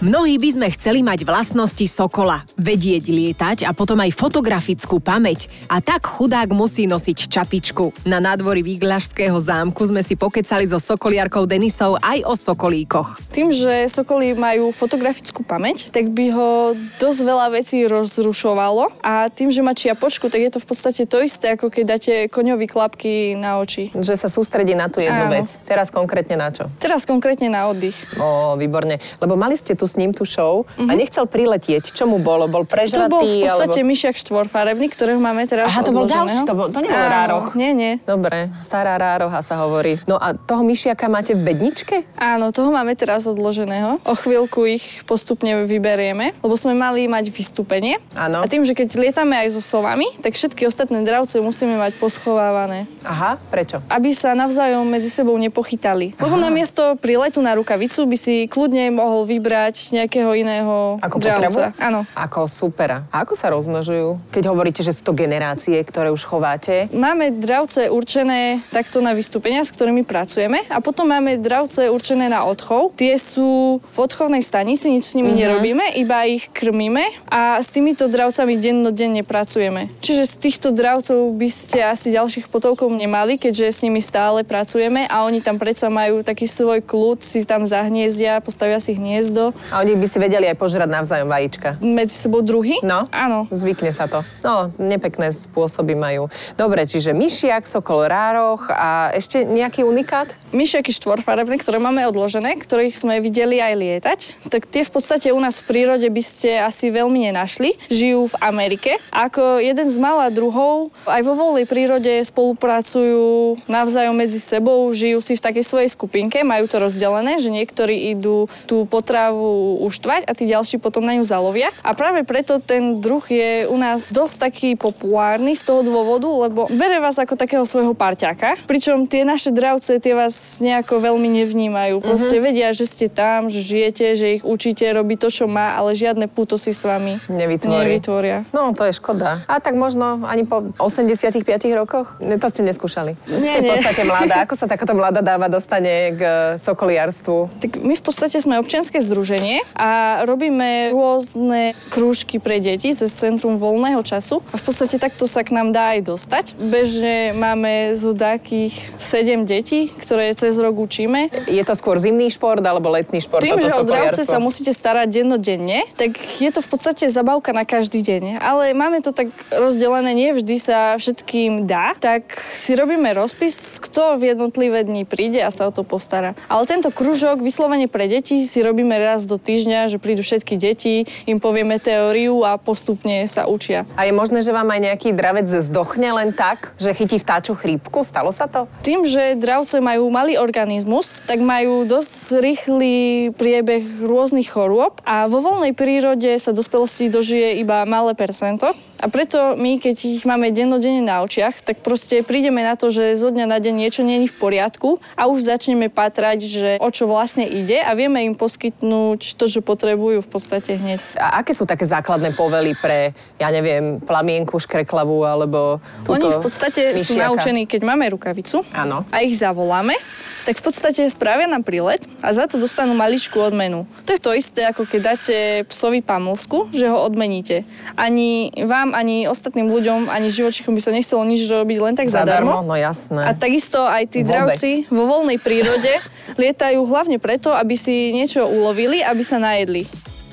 Mnohí 0.00 0.40
by 0.40 0.56
sme 0.56 0.72
chceli 0.72 1.04
mať 1.04 1.28
vlastnosti 1.28 1.84
sokola, 1.84 2.40
vedieť 2.56 3.04
lietať 3.12 3.58
a 3.68 3.76
potom 3.76 4.00
aj 4.00 4.16
fotografickú 4.16 4.96
pamäť. 4.96 5.52
A 5.68 5.84
tak 5.84 6.08
chudák 6.08 6.48
musí 6.56 6.88
nosiť 6.88 7.28
čapičku. 7.28 8.08
Na 8.08 8.16
nádvorí 8.16 8.64
Výglašského 8.64 9.36
zámku 9.36 9.84
sme 9.84 10.00
si 10.00 10.16
pokecali 10.16 10.64
so 10.64 10.80
sokoliarkou 10.80 11.44
Denisou 11.44 12.00
aj 12.00 12.24
o 12.24 12.32
sokolíkoch. 12.32 13.28
Tým, 13.28 13.52
že 13.52 13.92
sokoly 13.92 14.32
majú 14.32 14.72
fotografickú 14.72 15.44
pamäť, 15.44 15.92
tak 15.92 16.08
by 16.16 16.32
ho 16.32 16.72
dosť 16.96 17.20
veľa 17.20 17.46
vecí 17.52 17.84
rozrušovalo 17.84 19.04
a 19.04 19.28
tým, 19.28 19.52
že 19.52 19.60
má 19.60 19.76
čiapočku, 19.76 20.32
tak 20.32 20.40
je 20.40 20.50
to 20.56 20.64
v 20.64 20.66
podstate 20.72 21.04
to 21.04 21.20
isté, 21.20 21.60
ako 21.60 21.68
keď 21.68 21.84
dáte 21.84 22.12
koňovi 22.32 22.72
klapky 22.72 23.36
na 23.36 23.60
oči. 23.60 23.92
Že 23.92 24.16
sa 24.16 24.32
sústredí 24.32 24.72
na 24.72 24.88
tú 24.88 25.04
jednu 25.04 25.28
Áno. 25.28 25.44
vec. 25.44 25.60
Teraz 25.68 25.92
konkrétne 25.92 26.40
na 26.40 26.48
čo? 26.48 26.72
Teraz 26.80 27.04
konkrétne 27.04 27.52
na 27.52 27.68
oddych. 27.68 28.16
Ó, 28.16 28.56
výborne. 28.56 28.96
Lebo 29.20 29.36
mali 29.36 29.60
ste 29.60 29.76
tu 29.76 29.89
s 29.90 29.98
ním 29.98 30.14
tú 30.14 30.22
show 30.22 30.62
a 30.78 30.92
nechcel 30.94 31.26
priletieť. 31.26 31.90
Čo 31.90 32.06
mu 32.06 32.22
bolo? 32.22 32.46
Bol 32.46 32.62
Mhm. 32.62 32.68
To 32.68 32.72
prežratý? 32.72 33.10
bol 33.10 33.22
v 33.22 33.42
podstate 33.42 33.80
alebo... 33.80 33.90
myšiak 33.90 34.14
štvorfarebný, 34.16 34.86
ktorého 34.88 35.18
máme 35.18 35.42
teraz 35.44 35.66
Aha, 35.68 35.82
to 35.82 35.90
bol 35.90 36.06
ďalší, 36.06 36.44
to, 36.44 36.54
bol, 36.54 36.68
to 36.68 36.78
nebol 36.78 36.94
Áno, 36.94 37.10
rároch. 37.10 37.46
Nie, 37.52 37.72
nie. 37.72 37.98
Dobre, 38.04 38.52
stará 38.60 38.94
rároha 38.94 39.40
sa 39.40 39.58
hovorí. 39.58 39.98
No 40.04 40.14
a 40.14 40.32
toho 40.32 40.62
myšiaka 40.62 41.08
máte 41.08 41.34
v 41.34 41.42
bedničke? 41.42 42.06
Áno, 42.14 42.52
toho 42.52 42.68
máme 42.68 42.94
teraz 42.94 43.26
odloženého. 43.26 43.98
O 44.04 44.14
chvíľku 44.14 44.68
ich 44.68 45.02
postupne 45.02 45.64
vyberieme, 45.64 46.36
lebo 46.36 46.54
sme 46.54 46.76
mali 46.76 47.08
mať 47.08 47.32
vystúpenie. 47.32 47.96
Áno. 48.12 48.44
A 48.44 48.46
tým, 48.46 48.62
že 48.62 48.76
keď 48.76 48.94
lietame 48.94 49.34
aj 49.34 49.56
so 49.56 49.62
sovami, 49.64 50.04
tak 50.20 50.36
všetky 50.36 50.62
ostatné 50.62 51.00
dravce 51.00 51.40
musíme 51.40 51.74
mať 51.74 51.96
poschovávané. 51.96 52.84
Aha, 53.02 53.40
prečo? 53.48 53.80
aby 53.88 54.12
sa 54.12 54.36
navzájom 54.36 54.84
medzi 54.84 55.08
sebou 55.08 55.32
nepochytali. 55.34 56.12
Lebo 56.14 56.36
namiesto 56.36 56.94
priletu 57.00 57.40
na 57.40 57.56
rukavicu 57.56 58.04
by 58.04 58.14
si 58.14 58.44
kľudne 58.44 58.92
mohol 58.92 59.24
vybrať 59.24 59.79
nejakého 59.96 60.36
iného 60.36 61.00
Ako 61.00 61.16
dravca. 61.16 61.72
Áno. 61.80 62.04
Ako 62.12 62.44
supera. 62.44 63.08
A 63.08 63.24
ako 63.24 63.32
sa 63.32 63.48
rozmnožujú? 63.48 64.20
Keď 64.28 64.44
hovoríte, 64.52 64.84
že 64.84 64.92
sú 64.92 65.00
to 65.00 65.16
generácie, 65.16 65.80
ktoré 65.80 66.12
už 66.12 66.28
chováte. 66.28 66.92
Máme 66.92 67.32
dravce 67.32 67.88
určené 67.88 68.60
takto 68.68 69.00
na 69.00 69.16
vystúpenia, 69.16 69.64
s 69.64 69.72
ktorými 69.72 70.04
pracujeme 70.04 70.68
a 70.68 70.84
potom 70.84 71.08
máme 71.08 71.40
dravce 71.40 71.88
určené 71.88 72.28
na 72.28 72.44
odchov. 72.44 72.92
Tie 73.00 73.16
sú 73.16 73.80
v 73.80 73.98
odchovnej 73.98 74.44
stanici, 74.44 74.92
nič 74.92 75.08
s 75.10 75.16
nimi 75.16 75.32
uh-huh. 75.32 75.42
nerobíme, 75.48 75.96
iba 75.96 76.28
ich 76.28 76.52
krmíme 76.52 77.30
a 77.32 77.58
s 77.58 77.72
týmito 77.72 78.10
dravcami 78.10 78.60
dennodenne 78.60 79.24
pracujeme. 79.24 79.88
Čiže 80.04 80.28
z 80.28 80.34
týchto 80.36 80.68
dravcov 80.74 81.32
by 81.38 81.48
ste 81.48 81.78
asi 81.80 82.12
ďalších 82.12 82.50
potovkov 82.50 82.90
nemali, 82.90 83.38
keďže 83.38 83.66
s 83.70 83.80
nimi 83.86 84.02
stále 84.02 84.42
pracujeme 84.42 85.06
a 85.06 85.22
oni 85.24 85.38
tam 85.40 85.56
predsa 85.56 85.86
majú 85.86 86.26
taký 86.26 86.50
svoj 86.50 86.82
kľud, 86.82 87.22
si 87.22 87.46
tam 87.46 87.62
zahniezdia, 87.64 88.42
postavia 88.42 88.82
si 88.82 88.98
hniezdo. 88.98 89.54
A 89.70 89.86
oni 89.86 89.94
by 89.94 90.06
si 90.06 90.18
vedeli 90.18 90.50
aj 90.50 90.58
požrať 90.58 90.88
navzájom 90.90 91.30
vajíčka. 91.30 91.78
Medzi 91.78 92.16
sebou 92.18 92.42
druhy? 92.42 92.82
No, 92.82 93.06
Áno. 93.14 93.46
zvykne 93.54 93.94
sa 93.94 94.10
to. 94.10 94.20
No, 94.42 94.74
nepekné 94.82 95.30
spôsoby 95.30 95.94
majú. 95.94 96.26
Dobre, 96.58 96.84
čiže 96.84 97.14
myšiak, 97.14 97.64
sokol, 97.70 98.10
rároch 98.10 98.66
a 98.68 99.14
ešte 99.14 99.46
nejaký 99.46 99.86
unikát? 99.86 100.34
myšiaky 100.50 100.90
štvorfarebné, 100.90 101.62
ktoré 101.62 101.78
máme 101.78 102.02
odložené, 102.10 102.58
ktorých 102.58 102.94
sme 102.98 103.22
videli 103.22 103.62
aj 103.62 103.74
lietať, 103.78 104.20
tak 104.50 104.66
tie 104.66 104.82
v 104.82 104.90
podstate 104.90 105.30
u 105.30 105.38
nás 105.38 105.62
v 105.62 105.70
prírode 105.70 106.06
by 106.10 106.22
ste 106.22 106.58
asi 106.58 106.90
veľmi 106.90 107.30
nenašli. 107.30 107.78
Žijú 107.86 108.34
v 108.34 108.38
Amerike. 108.42 108.98
A 109.14 109.30
ako 109.30 109.62
jeden 109.62 109.86
z 109.88 109.96
malá 110.02 110.26
druhov, 110.34 110.90
aj 111.06 111.22
vo 111.22 111.38
voľnej 111.38 111.70
prírode 111.70 112.10
spolupracujú 112.26 113.62
navzájom 113.70 114.14
medzi 114.18 114.42
sebou, 114.42 114.90
žijú 114.90 115.22
si 115.22 115.38
v 115.38 115.44
takej 115.44 115.64
svojej 115.64 115.90
skupinke, 115.94 116.42
majú 116.42 116.66
to 116.66 116.82
rozdelené, 116.82 117.38
že 117.38 117.54
niektorí 117.54 118.10
idú 118.10 118.50
tú 118.66 118.84
potravu 118.90 119.59
uštvať 119.86 120.26
a 120.26 120.32
tí 120.32 120.48
ďalší 120.48 120.80
potom 120.80 121.04
na 121.04 121.16
ňu 121.16 121.24
zalovia. 121.24 121.68
A 121.84 121.92
práve 121.92 122.24
preto 122.24 122.58
ten 122.58 122.98
druh 122.98 123.22
je 123.28 123.68
u 123.68 123.76
nás 123.76 124.10
dosť 124.10 124.50
taký 124.50 124.70
populárny 124.74 125.54
z 125.54 125.62
toho 125.68 125.84
dôvodu, 125.84 126.26
lebo 126.26 126.66
bere 126.72 126.98
vás 126.98 127.16
ako 127.20 127.36
takého 127.36 127.64
svojho 127.64 127.92
parťáka, 127.92 128.56
pričom 128.64 129.06
tie 129.06 129.24
naše 129.24 129.52
dravce, 129.52 130.00
tie 130.00 130.14
vás 130.16 130.60
nejako 130.60 131.00
veľmi 131.00 131.28
nevnímajú. 131.42 132.02
Proste 132.04 132.38
uh-huh. 132.38 132.46
vedia, 132.52 132.68
že 132.72 132.86
ste 132.86 133.06
tam, 133.10 133.48
že 133.48 133.60
žijete, 133.60 134.06
že 134.14 134.26
ich 134.40 134.44
učíte 134.46 134.86
robiť 134.86 135.18
to, 135.20 135.28
čo 135.28 135.44
má, 135.50 135.74
ale 135.74 135.96
žiadne 135.96 136.30
puto 136.30 136.60
si 136.60 136.70
s 136.70 136.84
vami 136.86 137.16
Nevytvorí. 137.26 137.88
nevytvoria. 137.88 138.38
No, 138.52 138.72
to 138.76 138.86
je 138.86 138.92
škoda. 138.96 139.42
A 139.48 139.58
tak 139.58 139.74
možno 139.74 140.22
ani 140.26 140.44
po 140.46 140.70
85 140.76 141.40
rokoch? 141.72 142.20
Ne, 142.20 142.36
to 142.36 142.46
ste 142.52 142.62
neskúšali. 142.62 143.16
Nie, 143.26 143.40
ste 143.40 143.58
v 143.58 143.64
nie. 143.64 143.70
podstate 143.74 144.02
mladá. 144.04 144.34
Ako 144.44 144.54
sa 144.54 144.66
takáto 144.68 144.92
mladá 144.92 145.24
dáva 145.24 145.48
dostane 145.48 146.14
k 146.14 146.20
sokoliarstvu? 146.60 147.64
Tak 147.64 147.70
my 147.80 147.94
v 147.96 148.02
podstate 148.02 148.36
sme 148.38 148.60
občianske 148.60 149.00
združenie 149.00 149.39
a 149.72 150.22
robíme 150.28 150.92
rôzne 150.92 151.72
krúžky 151.88 152.36
pre 152.36 152.60
deti 152.60 152.92
cez 152.92 153.12
Centrum 153.14 153.56
voľného 153.56 154.00
času 154.04 154.44
a 154.52 154.56
v 154.56 154.62
podstate 154.62 155.00
takto 155.00 155.24
sa 155.24 155.40
k 155.40 155.56
nám 155.56 155.72
dá 155.72 155.96
aj 155.96 156.00
dostať. 156.06 156.44
Bežne 156.60 157.32
máme 157.36 157.96
zo 157.96 158.12
takých 158.12 158.76
7 159.00 159.48
detí, 159.48 159.88
ktoré 159.88 160.32
cez 160.36 160.56
rok 160.60 160.76
učíme. 160.76 161.32
Je 161.48 161.62
to 161.64 161.74
skôr 161.76 161.96
zimný 161.96 162.28
šport 162.28 162.60
alebo 162.60 162.92
letný 162.92 163.24
šport? 163.24 163.40
Tým, 163.40 163.60
že 163.60 163.72
o 163.76 163.84
dravce 163.84 164.28
sa 164.28 164.36
musíte 164.36 164.74
starať 164.74 165.08
dennodenne, 165.22 165.88
tak 165.96 166.16
je 166.40 166.50
to 166.52 166.60
v 166.60 166.68
podstate 166.68 167.08
zabavka 167.08 167.56
na 167.56 167.64
každý 167.64 168.04
deň. 168.04 168.42
Ale 168.42 168.76
máme 168.76 169.00
to 169.00 169.14
tak 169.14 169.32
rozdelené, 169.52 170.12
nie 170.12 170.30
vždy 170.36 170.56
sa 170.60 170.98
všetkým 170.98 171.64
dá, 171.64 171.96
tak 171.96 172.36
si 172.52 172.76
robíme 172.76 173.12
rozpis, 173.16 173.78
kto 173.80 174.18
v 174.18 174.34
jednotlivé 174.34 174.84
dni 174.84 175.06
príde 175.06 175.40
a 175.40 175.48
sa 175.54 175.68
o 175.68 175.72
to 175.72 175.86
postará. 175.86 176.34
Ale 176.50 176.66
tento 176.66 176.90
kružok 176.90 177.40
vyslovene 177.40 177.86
pre 177.86 178.10
deti 178.10 178.42
si 178.42 178.58
robíme 178.60 178.92
raz 178.98 179.29
do 179.30 179.38
týždňa, 179.38 179.86
že 179.86 180.02
prídu 180.02 180.26
všetky 180.26 180.58
deti, 180.58 181.06
im 181.30 181.38
povieme 181.38 181.78
teóriu 181.78 182.42
a 182.42 182.58
postupne 182.58 183.22
sa 183.30 183.46
učia. 183.46 183.86
A 183.94 184.10
je 184.10 184.12
možné, 184.12 184.42
že 184.42 184.50
vám 184.50 184.66
aj 184.66 184.90
nejaký 184.90 185.14
dravec 185.14 185.46
zdochne 185.46 186.10
len 186.10 186.34
tak, 186.34 186.74
že 186.82 186.90
chytí 186.90 187.22
vtáču 187.22 187.54
chrípku? 187.54 188.02
Stalo 188.02 188.34
sa 188.34 188.50
to? 188.50 188.66
Tým, 188.82 189.06
že 189.06 189.38
dravce 189.38 189.78
majú 189.78 190.10
malý 190.10 190.34
organizmus, 190.34 191.22
tak 191.22 191.38
majú 191.38 191.86
dosť 191.86 192.42
rýchly 192.42 192.94
priebeh 193.38 194.02
rôznych 194.02 194.50
chorôb 194.50 194.98
a 195.06 195.30
vo 195.30 195.38
voľnej 195.38 195.72
prírode 195.78 196.34
sa 196.42 196.50
dospelosti 196.50 197.06
dožije 197.06 197.62
iba 197.62 197.86
malé 197.86 198.18
percento. 198.18 198.74
A 199.00 199.08
preto 199.08 199.56
my, 199.56 199.80
keď 199.80 199.96
ich 200.20 200.22
máme 200.28 200.52
dennodenne 200.52 201.00
na 201.00 201.24
očiach, 201.24 201.64
tak 201.64 201.80
proste 201.80 202.20
prídeme 202.20 202.60
na 202.60 202.76
to, 202.76 202.92
že 202.92 203.16
zo 203.16 203.32
dňa 203.32 203.48
na 203.48 203.56
deň 203.56 203.74
niečo 203.80 204.04
není 204.04 204.28
v 204.28 204.36
poriadku 204.36 205.00
a 205.16 205.24
už 205.24 205.48
začneme 205.48 205.88
patrať, 205.88 206.38
že 206.44 206.70
o 206.76 206.88
čo 206.92 207.08
vlastne 207.08 207.48
ide 207.48 207.80
a 207.80 207.96
vieme 207.96 208.20
im 208.28 208.36
poskytnúť 208.36 209.40
to, 209.40 209.48
čo 209.48 209.64
potrebujú 209.64 210.20
v 210.20 210.28
podstate 210.28 210.76
hneď. 210.76 211.00
A 211.16 211.40
aké 211.40 211.56
sú 211.56 211.64
také 211.64 211.88
základné 211.88 212.36
povely 212.36 212.76
pre, 212.76 213.16
ja 213.40 213.48
neviem, 213.48 214.04
plamienku, 214.04 214.60
škreklavu 214.60 215.24
alebo 215.24 215.80
túto 216.04 216.28
Oni 216.28 216.36
v 216.36 216.44
podstate 216.44 216.82
sú 217.00 217.16
myšiaka? 217.16 217.24
naučení, 217.24 217.64
keď 217.64 217.80
máme 217.88 218.04
rukavicu 218.12 218.60
Áno. 218.76 219.08
a 219.08 219.24
ich 219.24 219.40
zavoláme, 219.40 219.96
tak 220.44 220.60
v 220.60 220.62
podstate 220.64 221.08
spravia 221.08 221.48
nám 221.48 221.64
prílet 221.64 222.04
a 222.20 222.32
za 222.36 222.44
to 222.44 222.60
dostanú 222.60 222.92
maličkú 222.96 223.40
odmenu. 223.40 223.88
To 224.04 224.10
je 224.12 224.20
to 224.20 224.32
isté, 224.36 224.64
ako 224.68 224.84
keď 224.84 225.00
dáte 225.00 225.36
psovi 225.68 226.04
pamlsku, 226.04 226.72
že 226.72 226.88
ho 226.88 227.00
odmeníte. 227.00 227.64
Ani 227.96 228.52
vám, 228.64 228.89
ani 228.92 229.26
ostatným 229.26 229.70
ľuďom, 229.70 230.10
ani 230.10 230.28
živočichom 230.30 230.74
by 230.74 230.80
sa 230.82 230.90
nechcelo 230.94 231.22
nič 231.24 231.46
robiť 231.48 231.78
len 231.80 231.94
tak 231.96 232.10
zadarmo. 232.10 232.62
No 232.62 232.76
jasné. 232.76 233.26
A 233.26 233.34
takisto 233.34 233.80
aj 233.82 234.04
tí 234.10 234.20
dravci 234.26 234.86
vo 234.90 235.06
voľnej 235.08 235.38
prírode 235.40 235.90
lietajú 236.36 236.82
hlavne 236.86 237.18
preto, 237.18 237.50
aby 237.54 237.74
si 237.74 238.12
niečo 238.14 238.46
ulovili, 238.46 239.02
aby 239.02 239.22
sa 239.24 239.40
najedli. 239.40 239.86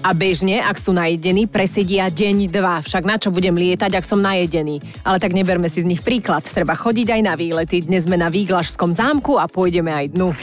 A 0.06 0.14
bežne, 0.14 0.62
ak 0.62 0.78
sú 0.78 0.94
najedení, 0.94 1.50
presedia 1.50 2.06
deň, 2.14 2.54
dva. 2.54 2.86
Však 2.86 3.02
na 3.02 3.18
čo 3.18 3.34
budem 3.34 3.58
lietať, 3.58 3.98
ak 3.98 4.06
som 4.06 4.22
najedený? 4.22 4.78
Ale 5.02 5.18
tak 5.18 5.34
neberme 5.34 5.66
si 5.68 5.82
z 5.82 5.90
nich 5.90 6.06
príklad. 6.06 6.46
Treba 6.46 6.78
chodiť 6.78 7.18
aj 7.18 7.22
na 7.26 7.34
výlety. 7.34 7.82
Dnes 7.82 8.06
sme 8.06 8.14
na 8.14 8.30
Výglašskom 8.30 8.94
zámku 8.94 9.42
a 9.42 9.50
pôjdeme 9.50 9.90
aj 9.90 10.14
dnu. 10.14 10.38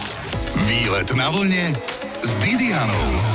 Výlet 0.67 1.09
na 1.15 1.31
vlne 1.31 1.71
s 2.19 2.35
Didianou. 2.43 3.34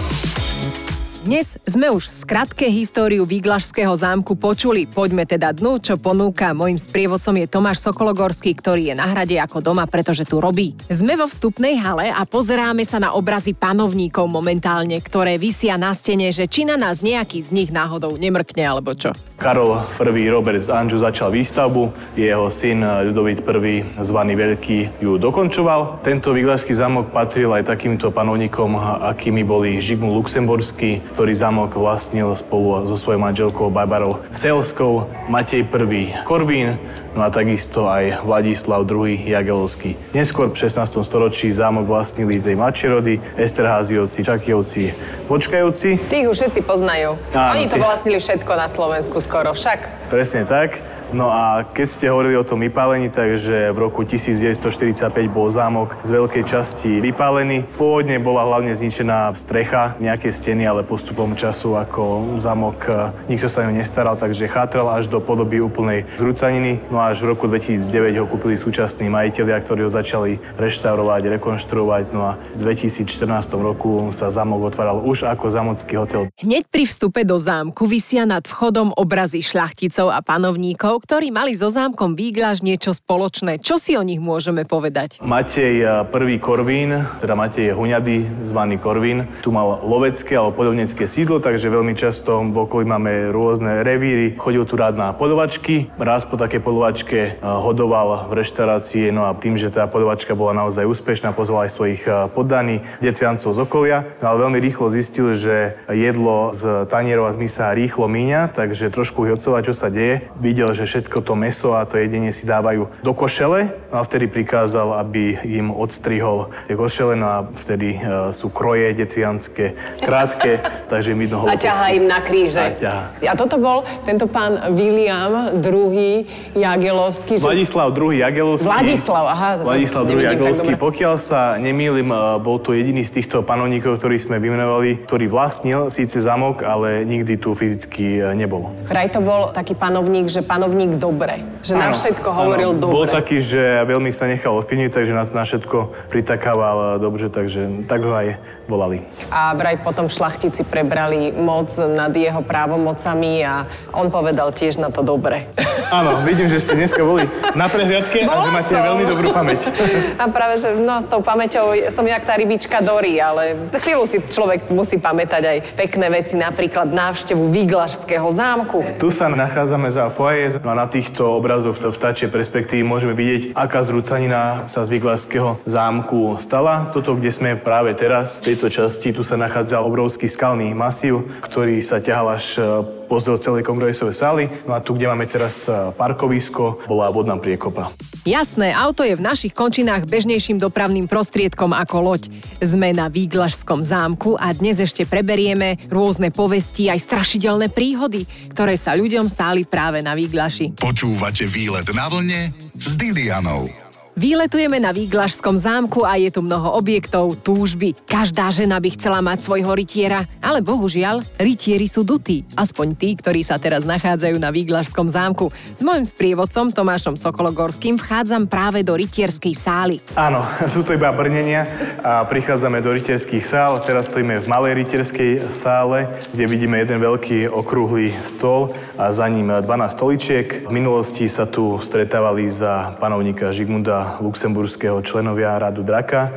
Dnes 1.29 1.61
sme 1.61 1.93
už 1.93 2.09
v 2.09 2.15
skratke 2.25 2.65
históriu 2.73 3.21
Výglašského 3.21 3.93
zámku 3.93 4.33
počuli. 4.33 4.89
Poďme 4.89 5.29
teda 5.29 5.53
dnu, 5.53 5.77
čo 5.77 5.93
ponúka. 5.93 6.57
Mojím 6.57 6.81
sprievodcom 6.81 7.37
je 7.37 7.45
Tomáš 7.45 7.85
Sokologorský, 7.85 8.57
ktorý 8.57 8.89
je 8.89 8.95
na 8.97 9.05
hrade 9.05 9.37
ako 9.37 9.61
doma, 9.61 9.85
pretože 9.85 10.25
tu 10.25 10.41
robí. 10.41 10.73
Sme 10.89 11.13
vo 11.13 11.29
vstupnej 11.29 11.77
hale 11.77 12.09
a 12.09 12.25
pozeráme 12.25 12.81
sa 12.81 12.97
na 12.97 13.13
obrazy 13.13 13.53
panovníkov 13.53 14.25
momentálne, 14.25 14.97
ktoré 14.97 15.37
visia 15.37 15.77
na 15.77 15.93
stene, 15.93 16.33
že 16.33 16.49
či 16.49 16.65
na 16.65 16.81
nás 16.81 17.05
nejaký 17.05 17.45
z 17.45 17.53
nich 17.53 17.69
náhodou 17.69 18.17
nemrkne 18.17 18.65
alebo 18.65 18.97
čo. 18.97 19.13
Karol 19.39 19.79
I. 20.03 20.27
Robert 20.27 20.59
z 20.59 20.67
Anžu 20.67 20.99
začal 20.99 21.31
výstavbu, 21.31 21.95
jeho 22.19 22.51
syn 22.51 22.83
Ľudovít 22.83 23.39
I. 23.39 23.87
zvaný 24.03 24.35
Veľký 24.35 24.99
ju 24.99 25.15
dokončoval. 25.15 26.03
Tento 26.03 26.35
výglašský 26.35 26.75
zámok 26.75 27.15
patril 27.15 27.47
aj 27.55 27.71
takýmto 27.71 28.11
panovníkom, 28.11 28.75
akými 28.99 29.47
boli 29.47 29.79
Žigmund 29.79 30.11
Luxemburský, 30.11 30.99
ktorý 31.15 31.31
zámok 31.31 31.79
vlastnil 31.79 32.35
spolu 32.35 32.91
so 32.91 32.99
svojou 32.99 33.23
manželkou 33.23 33.71
Barbarou 33.71 34.19
Selskou, 34.35 35.07
Matej 35.31 35.63
I. 35.63 36.11
Korvín, 36.27 36.75
no 37.19 37.27
a 37.27 37.29
takisto 37.29 37.83
aj 37.83 38.23
Vladislav 38.23 38.87
II. 38.87 39.27
Jagelovský. 39.27 39.99
Neskôr 40.15 40.47
v 40.47 40.55
16. 40.55 41.03
storočí 41.03 41.51
zámok 41.51 41.83
vlastnili 41.83 42.39
tej 42.39 42.55
mladšie 42.55 42.87
rody, 42.87 43.13
Esterháziovci, 43.35 44.23
Čakijovci, 44.23 44.95
Počkajovci. 45.27 45.99
Tých 46.07 46.25
už 46.25 46.35
všetci 46.39 46.63
poznajú. 46.63 47.19
Áno, 47.35 47.59
Oni 47.59 47.67
to 47.67 47.75
tí- 47.75 47.83
vlastnili 47.83 48.17
všetko 48.17 48.51
na 48.55 48.71
Slovensku 48.71 49.19
skoro, 49.19 49.51
však. 49.51 50.07
Presne 50.07 50.47
tak. 50.47 50.79
No 51.09 51.33
a 51.33 51.65
keď 51.65 51.87
ste 51.89 52.05
hovorili 52.13 52.37
o 52.37 52.45
tom 52.45 52.61
vypálení, 52.61 53.09
takže 53.09 53.73
v 53.73 53.77
roku 53.81 54.05
1945 54.05 55.09
bol 55.25 55.49
zámok 55.49 55.97
z 56.05 56.09
veľkej 56.13 56.43
časti 56.45 57.01
vypálený. 57.01 57.65
Pôvodne 57.81 58.21
bola 58.21 58.45
hlavne 58.45 58.77
zničená 58.77 59.33
strecha, 59.33 59.97
nejaké 59.97 60.29
steny, 60.29 60.69
ale 60.69 60.85
postupom 60.85 61.33
času 61.33 61.81
ako 61.81 62.37
zámok 62.37 62.77
e, 62.85 62.91
nikto 63.25 63.49
sa 63.49 63.65
ňo 63.65 63.73
nestaral, 63.73 64.21
takže 64.21 64.45
chátral 64.45 64.85
až 64.93 65.09
do 65.09 65.17
podoby 65.17 65.57
úplnej 65.57 66.05
zrúcaniny. 66.13 66.77
No 66.93 67.01
a 67.01 67.09
až 67.09 67.25
v 67.25 67.33
roku 67.33 67.49
2009 67.49 68.21
ho 68.21 68.29
kúpili 68.29 68.53
súčasní 68.53 69.09
majiteľia, 69.09 69.57
ktorí 69.65 69.89
ho 69.89 69.91
začali 69.91 70.37
reštaurovať, 70.61 71.21
rekonštruovať. 71.41 72.03
No 72.13 72.21
a 72.21 72.31
v 72.53 72.69
2014 72.69 73.49
roku 73.57 74.13
sa 74.13 74.29
zámok 74.29 74.69
otváral 74.69 75.01
už 75.01 75.25
ako 75.25 75.49
zámocký 75.49 75.97
hotel. 75.97 76.29
Hneď 76.37 76.69
pri 76.69 76.85
vstupe 76.85 77.25
do 77.25 77.41
zámku 77.41 77.89
vysia 77.89 78.29
nad 78.29 78.45
vchodom 78.45 78.93
obrazy 78.93 79.41
šľachticov 79.41 80.13
a 80.13 80.21
panovníkov, 80.21 80.98
ktorí 80.99 81.31
mali 81.31 81.55
so 81.55 81.71
zámkom 81.71 82.13
Výglaž 82.13 82.59
niečo 82.59 82.91
spoločné. 82.91 83.63
Čo 83.63 83.79
si 83.79 83.95
o 83.95 84.03
nich 84.03 84.19
môžeme 84.19 84.67
povedať? 84.67 85.23
Matej 85.23 85.75
eh, 85.79 86.03
prvý 86.11 86.37
Korvín, 86.37 86.91
teda 87.23 87.33
Matej 87.39 87.71
je 87.71 87.73
Huňady, 87.73 88.43
zvaný 88.43 88.75
Korvín. 88.75 89.31
Tu 89.39 89.49
mal 89.49 89.79
lovecké 89.79 90.35
alebo 90.35 90.59
podobnecké 90.59 91.07
sídlo, 91.07 91.39
takže 91.39 91.71
veľmi 91.71 91.95
často 91.95 92.43
v 92.43 92.57
okolí 92.67 92.83
máme 92.83 93.31
rôzne 93.31 93.81
revíry. 93.87 94.35
Chodil 94.35 94.67
tu 94.67 94.75
rád 94.75 94.99
na 94.99 95.15
podovačky. 95.15 95.87
Raz 95.95 96.27
po 96.27 96.35
také 96.35 96.59
podovačke 96.59 97.19
eh, 97.19 97.39
hodoval 97.39 98.27
v 98.27 98.43
reštaurácii, 98.43 99.15
no 99.15 99.23
a 99.23 99.33
tým, 99.39 99.55
že 99.55 99.71
tá 99.71 99.87
podovačka 99.87 100.35
bola 100.35 100.51
naozaj 100.51 100.83
úspešná, 100.83 101.31
pozval 101.31 101.65
aj 101.65 101.71
svojich 101.71 102.03
eh, 102.03 102.27
poddaní, 102.27 102.83
detviancov 102.99 103.55
z 103.55 103.59
okolia, 103.63 104.03
no 104.19 104.35
ale 104.35 104.43
veľmi 104.43 104.59
rýchlo 104.59 104.91
zistil, 104.91 105.31
že 105.31 105.79
jedlo 105.87 106.51
z 106.51 106.89
tanierov 106.91 107.29
a 107.29 107.33
z 107.33 107.39
rýchlo 107.73 108.09
míňa, 108.09 108.51
takže 108.51 108.91
trošku 108.91 109.23
hyocovať, 109.23 109.61
čo 109.69 109.73
sa 109.77 109.87
deje. 109.93 110.27
Videl, 110.41 110.73
že 110.73 110.88
všetko 110.89 111.21
to 111.21 111.37
meso 111.37 111.77
a 111.77 111.85
to 111.85 112.01
jedenie 112.01 112.33
si 112.33 112.49
dávajú 112.49 112.89
do 113.05 113.13
košele, 113.13 113.69
no 113.93 114.01
a 114.01 114.03
vtedy 114.03 114.25
prikázal, 114.25 114.97
aby 114.97 115.37
im 115.45 115.69
odstrihol 115.69 116.49
tie 116.65 116.73
košele, 116.73 117.13
no 117.13 117.27
a 117.29 117.37
vtedy 117.45 118.01
uh, 118.01 118.33
sú 118.33 118.49
kroje 118.49 118.89
detvianské, 118.97 119.77
krátke, 120.01 120.57
takže 120.91 121.13
mi 121.13 121.29
A 121.29 121.53
ťahá 121.53 121.93
im 121.93 122.09
na 122.09 122.23
kríže. 122.23 122.57
A, 122.57 122.73
ťahá. 122.73 123.03
a 123.21 123.33
toto 123.37 123.61
bol 123.61 123.85
tento 124.01 124.25
pán 124.25 124.73
William 124.73 125.59
II. 125.59 126.25
Jagelovský. 126.55 127.37
Že... 127.37 127.45
Vladislav 127.45 127.93
II. 127.93 128.17
Jagelovský. 128.17 128.65
Vladislav, 128.65 129.25
aha. 129.27 129.49
Vladislav 129.61 130.03
II. 130.07 130.23
Jagelovský. 130.23 130.73
Pokiaľ 130.79 131.15
sa 131.19 131.41
nemýlim, 131.59 132.09
uh, 132.09 132.39
bol 132.39 132.57
to 132.57 132.71
jediný 132.71 133.03
z 133.03 133.21
týchto 133.21 133.43
panovníkov, 133.43 133.99
ktorý 133.99 134.15
sme 134.15 134.39
vymenovali, 134.39 135.03
ktorý 135.05 135.27
vlastnil 135.27 135.91
síce 135.91 136.17
zamok, 136.23 136.63
ale 136.63 137.03
nikdy 137.03 137.35
tu 137.35 137.51
fyzicky 137.51 138.23
uh, 138.23 138.33
nebol. 138.33 138.71
Vraj 138.87 139.11
to 139.11 139.19
bol 139.19 139.51
taký 139.51 139.75
panovník, 139.75 140.31
že 140.31 140.39
panovník 140.39 140.78
dobre. 140.87 141.43
Že 141.65 141.73
na 141.75 141.89
všetko 141.91 142.27
hovoril 142.29 142.69
áno. 142.75 142.79
dobre. 142.79 142.95
Bol 142.95 143.07
taký, 143.09 143.41
že 143.43 143.83
veľmi 143.83 144.13
sa 144.13 144.29
nechal 144.29 144.55
ovplyvniť, 144.61 144.91
takže 144.93 145.13
na, 145.17 145.23
na 145.27 145.43
všetko 145.43 146.07
pritakával 146.13 147.01
dobre, 147.01 147.27
takže 147.27 147.89
tak 147.89 148.05
ho 148.05 148.13
aj 148.13 148.58
volali. 148.69 149.01
A 149.33 149.57
vraj 149.57 149.81
potom 149.81 150.05
šlachtici 150.05 150.61
prebrali 150.61 151.33
moc 151.33 151.73
nad 151.89 152.13
jeho 152.13 152.45
právomocami 152.45 153.41
a 153.41 153.65
on 153.97 154.13
povedal 154.13 154.53
tiež 154.53 154.77
na 154.77 154.93
to 154.93 155.01
dobre. 155.01 155.49
Áno, 155.97 156.21
vidím, 156.21 156.45
že 156.45 156.61
ste 156.61 156.77
dneska 156.77 157.01
boli 157.01 157.25
na 157.57 157.65
prehliadke 157.65 158.29
a 158.29 158.33
že 158.45 158.49
máte 158.53 158.73
som. 158.77 158.85
veľmi 158.85 159.05
dobrú 159.09 159.33
pamäť. 159.33 159.65
A 160.21 160.27
práve, 160.29 160.59
že 160.59 160.75
no, 160.75 160.99
s 160.99 161.07
tou 161.07 161.23
pamäťou 161.23 161.71
som 161.89 162.03
jak 162.03 162.27
tá 162.27 162.35
rybička 162.35 162.83
Dory, 162.83 163.17
ale 163.17 163.71
chvíľu 163.79 164.03
si 164.05 164.19
človek 164.19 164.67
musí 164.69 164.99
pamätať 164.99 165.43
aj 165.47 165.57
pekné 165.79 166.11
veci, 166.11 166.35
napríklad 166.35 166.91
návštevu 166.91 167.49
Výglašského 167.49 168.27
zámku. 168.29 168.99
Tu 168.99 169.09
sa 169.09 169.31
nachádzame 169.31 169.87
za 169.89 170.11
foaje 170.11 170.59
a 170.59 170.73
na 170.75 170.85
týchto 170.85 171.25
obrazoch 171.39 171.79
v 171.79 171.95
vtáčej 171.95 172.27
perspektívy 172.27 172.83
môžeme 172.83 173.15
vidieť, 173.15 173.55
aká 173.55 173.81
zrúcanina 173.87 174.67
sa 174.67 174.83
z 174.83 174.99
Výglašského 174.99 175.63
zámku 175.63 176.35
stala. 176.43 176.91
Toto, 176.91 177.15
kde 177.15 177.31
sme 177.31 177.55
práve 177.55 177.95
teraz, 177.95 178.43
v 178.43 178.58
tejto 178.59 178.83
časti, 178.83 179.15
tu 179.15 179.23
sa 179.23 179.39
nachádza 179.39 179.79
obrovský 179.79 180.27
skalný 180.27 180.75
masív, 180.75 181.23
ktorý 181.39 181.79
sa 181.79 182.03
ťahal 182.03 182.35
až 182.35 182.59
e, 182.59 182.83
pozdĺž 183.07 183.39
celej 183.39 183.63
kongresovej 183.63 184.11
sály. 184.19 184.43
No 184.67 184.75
a 184.75 184.83
tu, 184.83 184.99
kde 184.99 185.07
máme 185.07 185.31
teraz 185.31 185.63
e, 185.71 185.95
parkovisko, 185.95 186.83
bola 186.83 187.07
vodná 187.07 187.39
priekopa. 187.39 187.95
Jasné, 188.27 188.75
auto 188.75 189.07
je 189.07 189.15
v 189.15 189.23
našich 189.23 189.55
končinách 189.55 190.11
bežnejším 190.11 190.59
dopravným 190.59 191.07
prostriedkom 191.07 191.71
ako 191.71 192.03
loď. 192.03 192.27
Sme 192.59 192.91
na 192.91 193.07
Výglašskom 193.07 193.79
zámku 193.79 194.35
a 194.35 194.51
dnes 194.51 194.83
ešte 194.83 195.07
preberieme 195.07 195.79
rôzne 195.87 196.27
povesti 196.27 196.91
aj 196.91 196.99
strašidelné 196.99 197.71
príhody, 197.71 198.27
ktoré 198.51 198.75
sa 198.75 198.91
ľuďom 198.91 199.31
stáli 199.31 199.63
práve 199.63 200.03
na 200.03 200.19
Výglaši. 200.19 200.75
Počúvate 200.75 201.47
výlet 201.47 201.87
na 201.95 202.11
vlne 202.11 202.51
s 202.75 202.99
Didianou. 202.99 203.88
Výletujeme 204.19 204.83
na 204.83 204.91
Výglašskom 204.91 205.55
zámku 205.55 206.03
a 206.03 206.19
je 206.19 206.27
tu 206.27 206.43
mnoho 206.43 206.75
objektov, 206.75 207.39
túžby. 207.39 207.95
Každá 208.03 208.51
žena 208.51 208.75
by 208.75 208.91
chcela 208.99 209.23
mať 209.23 209.47
svojho 209.47 209.71
rytiera, 209.71 210.27
ale 210.43 210.59
bohužiaľ, 210.59 211.23
rytieri 211.39 211.87
sú 211.87 212.03
dutí. 212.03 212.43
Aspoň 212.59 212.99
tí, 212.99 213.15
ktorí 213.15 213.47
sa 213.47 213.55
teraz 213.55 213.87
nachádzajú 213.87 214.35
na 214.35 214.51
Výglašskom 214.51 215.07
zámku. 215.07 215.55
S 215.55 215.79
mojim 215.87 216.03
sprievodcom 216.03 216.67
Tomášom 216.67 217.15
Sokologorským 217.15 217.95
vchádzam 217.95 218.51
práve 218.51 218.83
do 218.83 218.91
rytierskej 218.91 219.55
sály. 219.55 220.03
Áno, 220.19 220.43
sú 220.73 220.83
to 220.83 220.99
iba 220.99 221.15
brnenia 221.15 221.63
a 222.03 222.27
prichádzame 222.27 222.83
do 222.83 222.91
rytierských 222.91 223.47
sál. 223.47 223.79
Teraz 223.79 224.11
stojíme 224.11 224.43
v 224.43 224.51
malej 224.51 224.83
rytierskej 224.83 225.47
sále, 225.55 226.11
kde 226.35 226.43
vidíme 226.43 226.75
jeden 226.75 226.99
veľký 226.99 227.47
okrúhly 227.47 228.11
stôl 228.27 228.75
a 228.99 229.15
za 229.15 229.31
ním 229.31 229.47
12 229.47 229.63
stoličiek. 229.95 230.47
V 230.67 230.75
minulosti 230.75 231.23
sa 231.31 231.47
tu 231.47 231.79
stretávali 231.79 232.51
za 232.51 232.99
panovníka 232.99 233.55
Žigmunda 233.55 234.08
luxemburského 234.17 234.97
členovia 235.05 235.61
radu 235.61 235.85
Draka, 235.85 236.33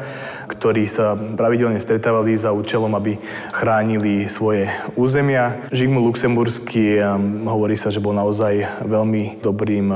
ktorí 0.53 0.85
sa 0.85 1.17
pravidelne 1.17 1.81
stretávali 1.81 2.37
za 2.37 2.53
účelom, 2.53 2.93
aby 2.93 3.17
chránili 3.57 4.29
svoje 4.29 4.69
územia. 4.93 5.65
Žigmund 5.73 6.13
Luxemburský 6.13 7.01
hovorí 7.49 7.73
sa, 7.81 7.89
že 7.89 8.05
bol 8.05 8.13
naozaj 8.13 8.85
veľmi 8.85 9.41
dobrým 9.41 9.89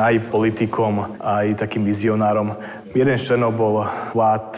aj 0.00 0.14
politikom, 0.32 1.20
aj 1.20 1.60
takým 1.60 1.84
vizionárom. 1.84 2.56
Jeden 2.96 3.20
z 3.20 3.34
členov 3.34 3.52
bol 3.52 3.84
Vlád 4.16 4.56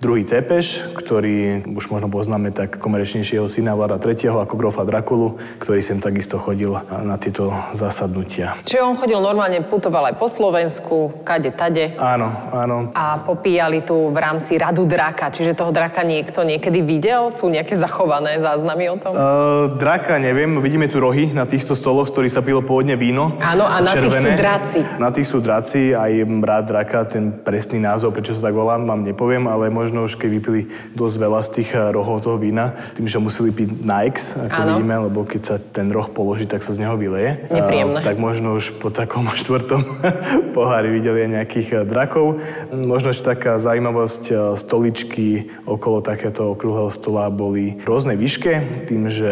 druhý 0.00 0.24
Tepeš, 0.24 0.96
ktorý 0.96 1.68
už 1.76 1.92
možno 1.92 2.08
poznáme 2.08 2.56
tak 2.56 2.80
komerečnejšieho 2.80 3.44
syna 3.52 3.76
Vlada 3.76 4.00
III. 4.00 4.32
ako 4.48 4.56
grofa 4.56 4.88
Drakulu, 4.88 5.36
ktorý 5.60 5.84
sem 5.84 6.00
takisto 6.00 6.40
chodil 6.40 6.72
na 6.88 7.20
tieto 7.20 7.52
zasadnutia. 7.76 8.56
Čiže 8.64 8.80
on 8.80 8.96
chodil 8.96 9.20
normálne, 9.20 9.60
putoval 9.60 10.08
aj 10.08 10.16
po 10.16 10.26
Slovensku, 10.26 11.20
kade, 11.20 11.52
tade. 11.52 12.00
Áno, 12.00 12.32
áno. 12.48 12.88
A 12.96 13.20
popíjali 13.20 13.84
tu 13.84 14.08
v 14.08 14.16
rámci 14.16 14.56
radu 14.56 14.88
draka. 14.88 15.28
Čiže 15.28 15.52
toho 15.52 15.68
draka 15.68 16.00
niekto 16.00 16.48
niekedy 16.48 16.80
videl? 16.80 17.28
Sú 17.28 17.52
nejaké 17.52 17.76
zachované 17.76 18.40
záznamy 18.40 18.88
o 18.88 18.96
tom? 18.96 19.12
Uh, 19.12 19.76
draka 19.76 20.16
neviem, 20.16 20.48
vidíme 20.64 20.88
tu 20.88 20.96
rohy 20.96 21.28
na 21.28 21.44
týchto 21.44 21.76
stoloch, 21.76 22.08
z 22.08 22.16
ktorých 22.16 22.34
sa 22.34 22.40
pilo 22.40 22.64
pôvodne 22.64 22.96
víno. 22.96 23.36
Áno, 23.36 23.68
a 23.68 23.84
na 23.84 23.92
tých 23.92 24.16
sú 24.16 24.32
draci. 24.32 24.80
Na 24.96 25.12
tých 25.12 25.28
sú 25.28 25.44
draci, 25.44 25.92
aj 25.92 26.24
rád 26.40 26.64
draka, 26.72 27.04
ten 27.04 27.36
presný 27.36 27.84
názov, 27.84 28.16
prečo 28.16 28.32
sa 28.32 28.48
tak 28.48 28.56
volám, 28.56 28.88
vám 28.88 29.04
nepoviem, 29.04 29.44
ale 29.44 29.68
možno 29.68 29.89
možno 29.90 30.06
už 30.06 30.22
keď 30.22 30.30
vypili 30.38 30.60
dosť 30.94 31.16
veľa 31.18 31.40
z 31.42 31.50
tých 31.58 31.70
eh, 31.74 31.90
rohov 31.90 32.22
toho 32.22 32.38
vína, 32.38 32.78
tým, 32.94 33.10
že 33.10 33.18
museli 33.18 33.50
piť 33.50 33.82
na 33.82 34.06
X, 34.06 34.38
ako 34.38 34.54
ano. 34.54 34.68
vidíme, 34.78 34.94
lebo 35.10 35.26
keď 35.26 35.42
sa 35.42 35.56
ten 35.58 35.90
roh 35.90 36.06
položí, 36.06 36.46
tak 36.46 36.62
sa 36.62 36.70
z 36.70 36.86
neho 36.86 36.94
vyleje. 36.94 37.50
Nepríjemné. 37.50 37.98
A, 37.98 38.06
tak 38.06 38.22
možno 38.22 38.54
už 38.54 38.78
po 38.78 38.94
takom 38.94 39.26
štvrtom 39.42 39.82
pohári 40.56 40.94
videli 40.94 41.26
aj 41.26 41.30
nejakých 41.42 41.68
eh, 41.74 41.78
drakov. 41.82 42.38
Možno 42.70 43.10
ešte 43.10 43.34
taká 43.34 43.58
zaujímavosť, 43.58 44.22
eh, 44.30 44.34
stoličky 44.54 45.50
okolo 45.66 45.98
takéto 46.06 46.54
okrúhleho 46.54 46.94
stola 46.94 47.26
boli 47.26 47.82
rôznej 47.82 48.14
výške, 48.14 48.86
tým, 48.86 49.10
že 49.10 49.30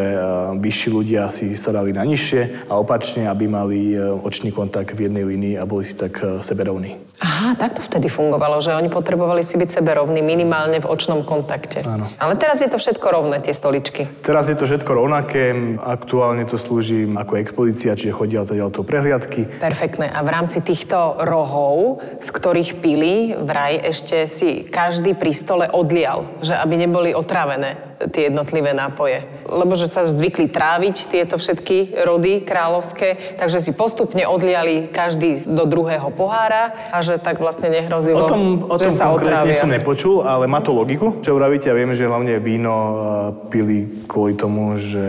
vyšší 0.59 0.89
ľudia 0.91 1.31
si 1.31 1.55
sadali 1.55 1.95
na 1.95 2.03
nižšie 2.03 2.67
a 2.67 2.75
opačne, 2.81 3.29
aby 3.29 3.45
mali 3.47 3.95
očný 3.99 4.51
kontakt 4.51 4.97
v 4.97 5.07
jednej 5.07 5.23
línii 5.27 5.55
a 5.61 5.69
boli 5.69 5.85
si 5.85 5.95
tak 5.95 6.19
seberovní. 6.41 6.97
Aha, 7.19 7.59
tak 7.59 7.75
to 7.75 7.83
vtedy 7.83 8.07
fungovalo, 8.07 8.63
že 8.63 8.75
oni 8.75 8.87
potrebovali 8.87 9.43
si 9.43 9.59
byť 9.59 9.83
seberovní 9.83 10.23
minimálne 10.23 10.48
v 10.83 10.87
očnom 10.89 11.25
kontakte. 11.25 11.85
Áno. 11.85 12.09
Ale 12.21 12.37
teraz 12.37 12.61
je 12.61 12.69
to 12.69 12.77
všetko 12.77 13.07
rovné, 13.09 13.41
tie 13.41 13.55
stoličky. 13.57 14.09
Teraz 14.25 14.49
je 14.49 14.57
to 14.57 14.65
všetko 14.65 14.91
rovnaké, 14.91 15.53
aktuálne 15.81 16.45
to 16.49 16.61
slúži 16.61 17.09
ako 17.09 17.41
expozícia, 17.41 17.97
čiže 17.97 18.13
chodia 18.13 18.45
teda 18.45 18.69
to 18.69 18.85
prehliadky. 18.85 19.49
Perfektné. 19.61 20.13
A 20.13 20.21
v 20.25 20.31
rámci 20.33 20.61
týchto 20.61 21.21
rohov, 21.25 22.05
z 22.21 22.29
ktorých 22.29 22.71
pili, 22.85 23.33
vraj 23.39 23.81
ešte 23.81 24.29
si 24.29 24.67
každý 24.67 25.17
pri 25.17 25.33
stole 25.33 25.67
odlial, 25.71 26.27
že 26.45 26.53
aby 26.53 26.75
neboli 26.77 27.11
otrávené 27.17 27.88
tie 28.07 28.31
jednotlivé 28.31 28.71
nápoje. 28.71 29.27
Lebo 29.51 29.75
že 29.75 29.91
sa 29.91 30.07
zvykli 30.07 30.47
tráviť 30.47 31.11
tieto 31.11 31.35
všetky 31.35 31.99
rody 32.07 32.47
kráľovské, 32.47 33.39
takže 33.41 33.59
si 33.59 33.73
postupne 33.75 34.23
odliali 34.29 34.87
každý 34.87 35.43
do 35.51 35.67
druhého 35.67 36.15
pohára 36.15 36.77
a 36.95 37.03
že 37.03 37.19
tak 37.19 37.43
vlastne 37.43 37.73
nehrozilo, 37.73 38.25
o 38.25 38.31
tom, 38.31 38.43
o 38.71 38.77
tom 38.79 38.87
že 38.87 38.95
sa 38.95 39.11
otrávia. 39.11 39.57
som 39.59 39.73
nepočul, 39.73 40.23
ale 40.23 40.47
má 40.47 40.63
to 40.63 40.71
logiku, 40.71 41.19
čo 41.19 41.35
vravíte. 41.35 41.67
Ja 41.67 41.75
vieme, 41.75 41.99
že 41.99 42.07
hlavne 42.07 42.39
víno 42.39 42.75
pili 43.51 44.07
kvôli 44.07 44.39
tomu, 44.39 44.79
že 44.79 45.03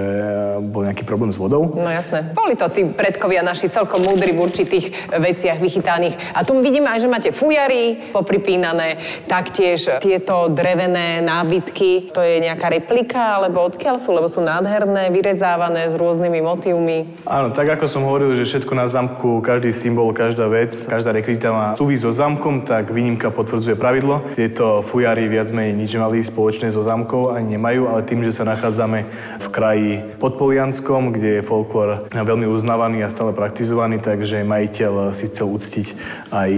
bol 0.66 0.88
nejaký 0.90 1.06
problém 1.06 1.30
s 1.30 1.38
vodou. 1.38 1.78
No 1.78 1.90
jasné. 1.92 2.34
Boli 2.34 2.58
to 2.58 2.66
tí 2.74 2.90
predkovia 2.90 3.46
naši 3.46 3.70
celkom 3.70 4.02
múdri 4.02 4.34
v 4.34 4.42
určitých 4.42 5.14
veciach 5.14 5.62
vychytaných. 5.62 6.18
A 6.34 6.42
tu 6.42 6.58
vidíme 6.58 6.90
aj, 6.90 7.06
že 7.06 7.12
máte 7.12 7.30
fujary 7.30 8.10
popripínané, 8.10 8.98
taktiež 9.30 10.02
tieto 10.02 10.50
drevené 10.50 11.22
nábytky, 11.22 12.10
to 12.16 12.24
je 12.24 12.42
nejaká 12.42 12.79
replika, 12.80 13.44
alebo 13.44 13.68
odkiaľ 13.68 14.00
sú? 14.00 14.16
Lebo 14.16 14.32
sú 14.32 14.40
nádherné, 14.40 15.12
vyrezávané 15.12 15.92
s 15.92 15.96
rôznymi 16.00 16.40
motívmi. 16.40 16.98
Áno, 17.28 17.52
tak 17.52 17.68
ako 17.76 17.86
som 17.92 18.08
hovoril, 18.08 18.40
že 18.40 18.48
všetko 18.48 18.74
na 18.74 18.88
zamku, 18.88 19.44
každý 19.44 19.76
symbol, 19.76 20.16
každá 20.16 20.48
vec, 20.48 20.72
každá 20.88 21.12
rekvizita 21.12 21.52
má 21.52 21.68
súvis 21.76 22.02
so 22.02 22.16
zamkom, 22.16 22.64
tak 22.64 22.90
výnimka 22.90 23.28
potvrdzuje 23.30 23.76
pravidlo. 23.76 24.24
Tieto 24.34 24.80
fujary 24.88 25.28
viac 25.28 25.52
menej 25.52 25.76
nič 25.76 25.92
mali 26.00 26.24
spoločné 26.24 26.72
so 26.72 26.82
zamkou, 26.88 27.36
ani 27.36 27.60
nemajú, 27.60 27.92
ale 27.92 28.08
tým, 28.08 28.24
že 28.24 28.32
sa 28.32 28.48
nachádzame 28.48 29.06
v 29.38 29.48
kraji 29.52 29.92
podpolianskom, 30.24 31.12
kde 31.12 31.40
je 31.40 31.46
folklór 31.46 32.08
veľmi 32.10 32.48
uznávaný 32.48 33.04
a 33.04 33.12
stále 33.12 33.36
praktizovaný, 33.36 34.00
takže 34.00 34.48
majiteľ 34.48 35.12
si 35.12 35.28
chcel 35.28 35.52
uctiť 35.52 35.88
aj, 36.32 36.52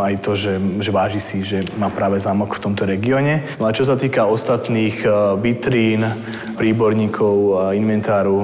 aj 0.00 0.14
to, 0.24 0.32
že, 0.32 0.54
že 0.80 0.90
váži 0.90 1.20
si, 1.20 1.44
že 1.44 1.60
má 1.76 1.92
práve 1.92 2.16
zámok 2.16 2.56
v 2.56 2.62
tomto 2.62 2.88
regióne. 2.88 3.44
No 3.60 3.68
a 3.68 3.74
čo 3.76 3.84
sa 3.84 3.98
týka 3.98 4.24
ostatných 4.24 5.02
eh, 5.02 5.10
vitrín, 5.66 6.06
príborníkov 6.54 7.34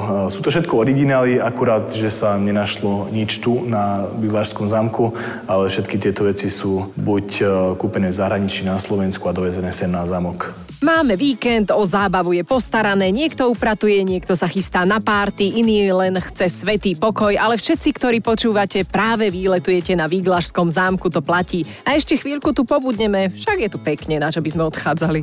eh, 0.02 0.26
sú 0.26 0.42
to 0.42 0.50
všetko 0.50 0.74
originály, 0.74 1.38
akurát, 1.38 1.87
že 1.94 2.11
sa 2.11 2.35
nenašlo 2.35 3.14
nič 3.14 3.38
tu 3.38 3.62
na 3.62 4.11
Vyvlážskom 4.18 4.66
zámku, 4.66 5.14
ale 5.46 5.70
všetky 5.70 6.02
tieto 6.02 6.26
veci 6.26 6.50
sú 6.50 6.90
buď 6.98 7.26
eh, 7.38 7.46
kúpené 7.78 8.11
v 8.11 8.18
zahraničí 8.18 8.66
na 8.66 8.74
Slovensku 8.82 9.30
a 9.30 9.37
dovezené 9.38 9.70
sem 9.70 9.87
na 9.87 10.02
zámok. 10.02 10.71
Máme 10.83 11.14
víkend, 11.14 11.71
o 11.71 11.87
zábavu 11.87 12.35
je 12.35 12.42
postarané, 12.42 13.14
niekto 13.14 13.47
upratuje, 13.47 14.03
niekto 14.03 14.35
sa 14.35 14.51
chystá 14.51 14.83
na 14.83 14.99
párty, 14.99 15.62
iný 15.62 15.95
len 15.95 16.18
chce 16.18 16.51
svetý 16.51 16.99
pokoj, 16.99 17.31
ale 17.38 17.55
všetci, 17.55 17.95
ktorí 17.95 18.18
počúvate, 18.18 18.83
práve 18.83 19.31
výletujete 19.31 19.95
na 19.95 20.11
Výglažskom 20.11 20.75
zámku, 20.75 21.07
to 21.07 21.23
platí. 21.23 21.62
A 21.87 21.95
ešte 21.95 22.18
chvíľku 22.18 22.51
tu 22.51 22.66
pobudneme, 22.66 23.31
však 23.31 23.59
je 23.62 23.68
tu 23.71 23.79
pekne, 23.79 24.18
na 24.18 24.35
čo 24.35 24.42
by 24.42 24.51
sme 24.51 24.66
odchádzali. 24.66 25.23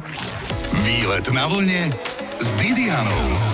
Výlet 0.80 1.28
na 1.36 1.44
vlne 1.52 1.92
s 2.40 2.56
Didianou. 2.56 3.49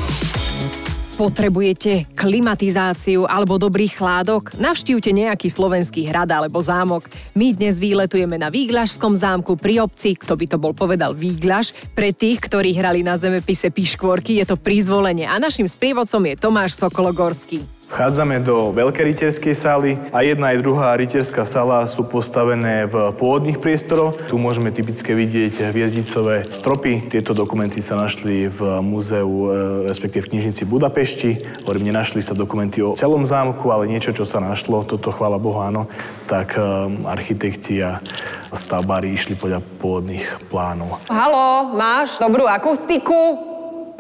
Potrebujete 1.15 2.11
klimatizáciu 2.11 3.23
alebo 3.23 3.55
dobrý 3.55 3.87
chládok? 3.87 4.51
Navštívte 4.59 5.15
nejaký 5.15 5.47
slovenský 5.47 6.11
hrad 6.11 6.27
alebo 6.27 6.59
zámok. 6.59 7.07
My 7.31 7.55
dnes 7.55 7.79
výletujeme 7.79 8.35
na 8.35 8.51
Výglašskom 8.51 9.15
zámku 9.15 9.55
pri 9.55 9.79
obci, 9.79 10.19
kto 10.19 10.35
by 10.35 10.45
to 10.51 10.57
bol 10.59 10.75
povedal 10.75 11.15
Výglaš. 11.15 11.71
Pre 11.95 12.11
tých, 12.11 12.43
ktorí 12.43 12.75
hrali 12.75 12.99
na 12.99 13.15
zemepise 13.15 13.71
Piškvorky, 13.71 14.43
je 14.43 14.45
to 14.51 14.59
prizvolenie 14.59 15.23
a 15.23 15.39
našim 15.39 15.71
sprievodcom 15.71 16.19
je 16.19 16.35
Tomáš 16.35 16.75
Sokologorský. 16.75 17.74
Vchádzame 17.85 18.41
do 18.41 18.73
veľkej 18.73 19.13
rytierskej 19.13 19.53
sály 19.53 20.01
a 20.09 20.25
jedna 20.25 20.49
aj 20.49 20.61
druhá 20.65 20.97
rytierská 20.97 21.45
sala 21.45 21.85
sú 21.85 22.01
postavené 22.01 22.89
v 22.89 23.13
pôvodných 23.13 23.61
priestoroch. 23.61 24.17
Tu 24.25 24.33
môžeme 24.41 24.73
typické 24.73 25.13
vidieť 25.13 25.69
hviezdicové 25.69 26.49
stropy. 26.49 27.05
Tieto 27.13 27.37
dokumenty 27.37 27.85
sa 27.85 27.93
našli 27.93 28.49
v 28.49 28.81
múzeu, 28.81 29.29
e, 29.29 29.45
respektíve 29.85 30.25
v 30.25 30.31
knižnici 30.33 30.65
Budapešti. 30.65 31.45
Hovorím, 31.69 31.93
nenašli 31.93 32.25
sa 32.25 32.33
dokumenty 32.33 32.81
o 32.81 32.97
celom 32.97 33.21
zámku, 33.21 33.69
ale 33.69 33.85
niečo, 33.85 34.17
čo 34.17 34.25
sa 34.25 34.41
našlo, 34.41 34.81
toto 34.81 35.13
chvála 35.13 35.37
Bohu 35.37 35.61
áno, 35.61 35.85
tak 36.25 36.57
e, 36.57 36.65
architekti 37.05 37.85
a 37.85 38.01
stavbári 38.49 39.13
išli 39.13 39.37
podľa 39.37 39.61
pôvodných 39.77 40.49
plánov. 40.49 41.05
Halo, 41.13 41.77
máš 41.77 42.17
dobrú 42.17 42.49
akustiku? 42.49 43.13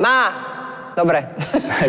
Má. 0.01 0.54
Dobre. 0.95 1.27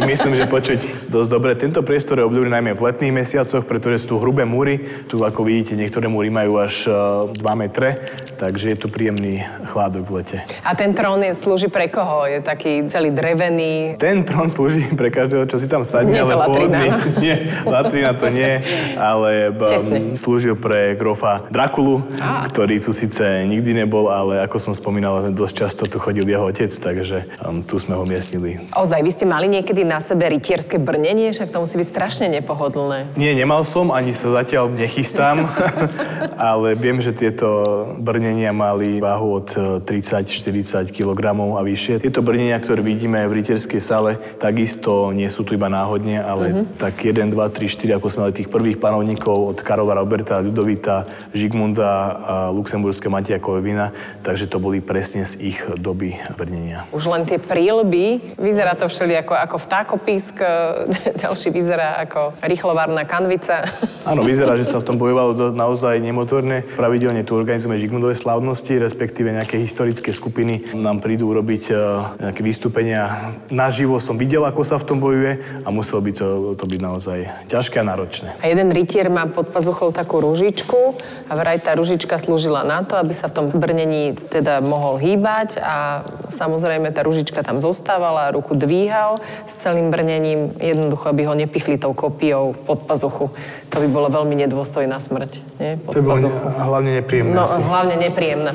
Myslím, 0.02 0.34
že 0.34 0.50
počuť 0.50 1.06
dosť 1.06 1.30
dobre. 1.30 1.54
Tento 1.54 1.78
priestor 1.86 2.18
je 2.18 2.26
obľúbený 2.26 2.50
najmä 2.58 2.72
v 2.74 2.90
letných 2.90 3.14
mesiacoch, 3.14 3.62
pretože 3.62 4.02
sú 4.02 4.18
tu 4.18 4.22
hrubé 4.22 4.42
múry. 4.42 5.06
Tu, 5.06 5.22
ako 5.22 5.46
vidíte, 5.46 5.78
niektoré 5.78 6.10
múry 6.10 6.26
majú 6.26 6.58
až 6.58 6.90
2 6.90 7.38
e, 7.38 7.54
metre, 7.54 8.02
takže 8.40 8.74
je 8.74 8.76
tu 8.76 8.86
príjemný 8.90 9.46
chládok 9.70 10.02
v 10.08 10.12
lete. 10.20 10.38
A 10.66 10.74
ten 10.74 10.90
trón 10.90 11.22
je, 11.22 11.32
slúži 11.32 11.70
pre 11.70 11.86
koho? 11.86 12.26
Je 12.26 12.42
taký 12.42 12.82
celý 12.90 13.14
drevený? 13.14 13.94
Ten 14.00 14.26
trón 14.26 14.50
slúži 14.50 14.88
pre 14.92 15.14
každého, 15.14 15.46
čo 15.46 15.56
si 15.56 15.70
tam 15.70 15.86
sadne. 15.86 16.16
Nie 16.16 16.22
je 16.24 16.30
to 16.32 16.38
latrina. 16.38 16.78
Nie, 17.24 17.36
latrina 17.64 18.12
to 18.16 18.28
nie, 18.28 18.60
ale 18.96 19.50
um, 19.52 20.14
slúžil 20.16 20.56
pre 20.56 20.96
grofa 20.96 21.44
Drakulu, 21.48 22.04
ah. 22.20 22.44
ktorý 22.48 22.80
tu 22.80 22.90
síce 22.92 23.24
nikdy 23.44 23.84
nebol, 23.84 24.08
ale 24.08 24.42
ako 24.44 24.56
som 24.60 24.72
spomínal, 24.72 25.32
dosť 25.32 25.54
často 25.54 25.82
tu 25.88 25.96
chodil 26.00 26.24
jeho 26.28 26.44
otec, 26.48 26.70
takže 26.70 27.28
um, 27.44 27.60
tu 27.64 27.76
sme 27.80 27.96
ho 27.96 28.04
miestnili. 28.04 28.60
Ozaj 28.72 28.95
naozaj, 28.96 29.04
vy 29.04 29.12
ste 29.12 29.26
mali 29.28 29.46
niekedy 29.52 29.84
na 29.84 30.00
sebe 30.00 30.24
rytierské 30.24 30.80
brnenie, 30.80 31.28
však 31.28 31.52
to 31.52 31.60
musí 31.60 31.76
byť 31.76 31.88
strašne 31.88 32.26
nepohodlné. 32.40 33.12
Nie, 33.20 33.36
nemal 33.36 33.60
som, 33.68 33.92
ani 33.92 34.16
sa 34.16 34.32
zatiaľ 34.32 34.72
nechystám, 34.72 35.44
ale 36.40 36.72
viem, 36.80 36.96
že 37.04 37.12
tieto 37.12 37.60
brnenia 38.00 38.56
mali 38.56 38.96
váhu 38.96 39.44
od 39.44 39.48
30-40 39.84 40.88
kg 40.96 41.36
a 41.36 41.60
vyššie. 41.60 42.08
Tieto 42.08 42.24
brnenia, 42.24 42.56
ktoré 42.56 42.80
vidíme 42.80 43.20
v 43.28 43.44
rytierskej 43.44 43.82
sale, 43.84 44.16
takisto 44.40 45.12
nie 45.12 45.28
sú 45.28 45.44
tu 45.44 45.52
iba 45.52 45.68
náhodne, 45.68 46.16
ale 46.16 46.64
uh-huh. 46.64 46.80
tak 46.80 47.04
1, 47.04 47.28
2, 47.28 47.36
3, 47.36 47.68
4, 47.68 48.00
ako 48.00 48.06
sme 48.08 48.20
mali 48.28 48.38
tých 48.40 48.48
prvých 48.48 48.80
panovníkov 48.80 49.36
od 49.52 49.58
Karola 49.60 49.92
Roberta, 49.92 50.40
Ľudovita, 50.40 51.04
Žigmunda 51.36 51.92
a 52.16 52.34
Luxemburské 52.48 53.12
Matia 53.12 53.36
Kovina, 53.36 53.92
takže 54.24 54.48
to 54.48 54.56
boli 54.56 54.80
presne 54.80 55.28
z 55.28 55.52
ich 55.52 55.60
doby 55.76 56.16
brnenia. 56.40 56.88
Už 56.96 57.12
len 57.12 57.28
tie 57.28 57.36
prílby, 57.36 58.36
vyzerá 58.40 58.72
to 58.78 58.85
všeli 58.86 59.14
ako, 59.22 59.34
ako 59.34 59.56
vtákopísk, 59.58 60.34
ďalší 61.22 61.48
vyzerá 61.50 62.00
ako 62.06 62.38
rýchlovárna 62.42 63.04
kanvica. 63.04 63.62
Áno, 64.10 64.22
vyzerá, 64.22 64.54
že 64.54 64.66
sa 64.66 64.78
v 64.78 64.86
tom 64.86 64.96
bojovalo 64.96 65.54
naozaj 65.54 65.98
nemotorne. 65.98 66.62
Pravidelne 66.62 67.26
tu 67.26 67.34
organizujeme 67.34 67.78
Žigmundové 67.78 68.14
slávnosti, 68.14 68.78
respektíve 68.78 69.34
nejaké 69.34 69.58
historické 69.58 70.14
skupiny 70.14 70.74
nám 70.78 71.02
prídu 71.02 71.30
urobiť 71.34 71.64
uh, 71.74 71.78
nejaké 72.22 72.40
vystúpenia. 72.46 73.34
Naživo 73.50 73.98
som 73.98 74.14
videl, 74.14 74.46
ako 74.46 74.62
sa 74.62 74.78
v 74.78 74.86
tom 74.86 74.98
bojuje 75.02 75.62
a 75.66 75.68
muselo 75.74 76.00
by 76.00 76.10
to, 76.14 76.54
to 76.54 76.64
byť 76.64 76.80
naozaj 76.80 77.18
ťažké 77.50 77.82
a 77.82 77.84
náročné. 77.84 78.28
A 78.40 78.46
jeden 78.46 78.70
rytier 78.70 79.10
má 79.10 79.26
pod 79.26 79.50
pazuchou 79.50 79.90
takú 79.90 80.22
ružičku 80.22 80.94
a 81.26 81.32
vraj 81.34 81.58
tá 81.58 81.74
ružička 81.74 82.14
slúžila 82.14 82.62
na 82.62 82.86
to, 82.86 82.94
aby 82.94 83.10
sa 83.10 83.26
v 83.26 83.34
tom 83.42 83.46
brnení 83.50 84.14
teda 84.30 84.62
mohol 84.62 85.02
hýbať 85.02 85.58
a 85.58 86.06
samozrejme 86.30 86.94
tá 86.94 87.02
ružička 87.02 87.42
tam 87.42 87.58
zostávala, 87.58 88.30
ruku 88.30 88.54
dvíhal 88.76 89.16
s 89.48 89.64
celým 89.64 89.88
brnením, 89.88 90.52
jednoducho, 90.60 91.08
aby 91.08 91.24
ho 91.24 91.34
nepichli 91.34 91.80
tou 91.80 91.96
kopiou 91.96 92.52
pod 92.52 92.84
pazuchu. 92.84 93.32
To 93.72 93.76
by 93.80 93.88
bolo 93.88 94.12
veľmi 94.12 94.36
nedôstojná 94.44 95.00
smrť. 95.00 95.40
Nie? 95.56 95.80
Pod 95.80 95.96
to 95.96 96.04
bolo 96.04 96.20
pazuchu. 96.20 96.44
hlavne 96.60 96.90
nepríjemné. 97.00 97.32
No, 97.32 97.48
asi. 97.48 97.58
hlavne 97.64 97.96
nepríjemná. 97.96 98.52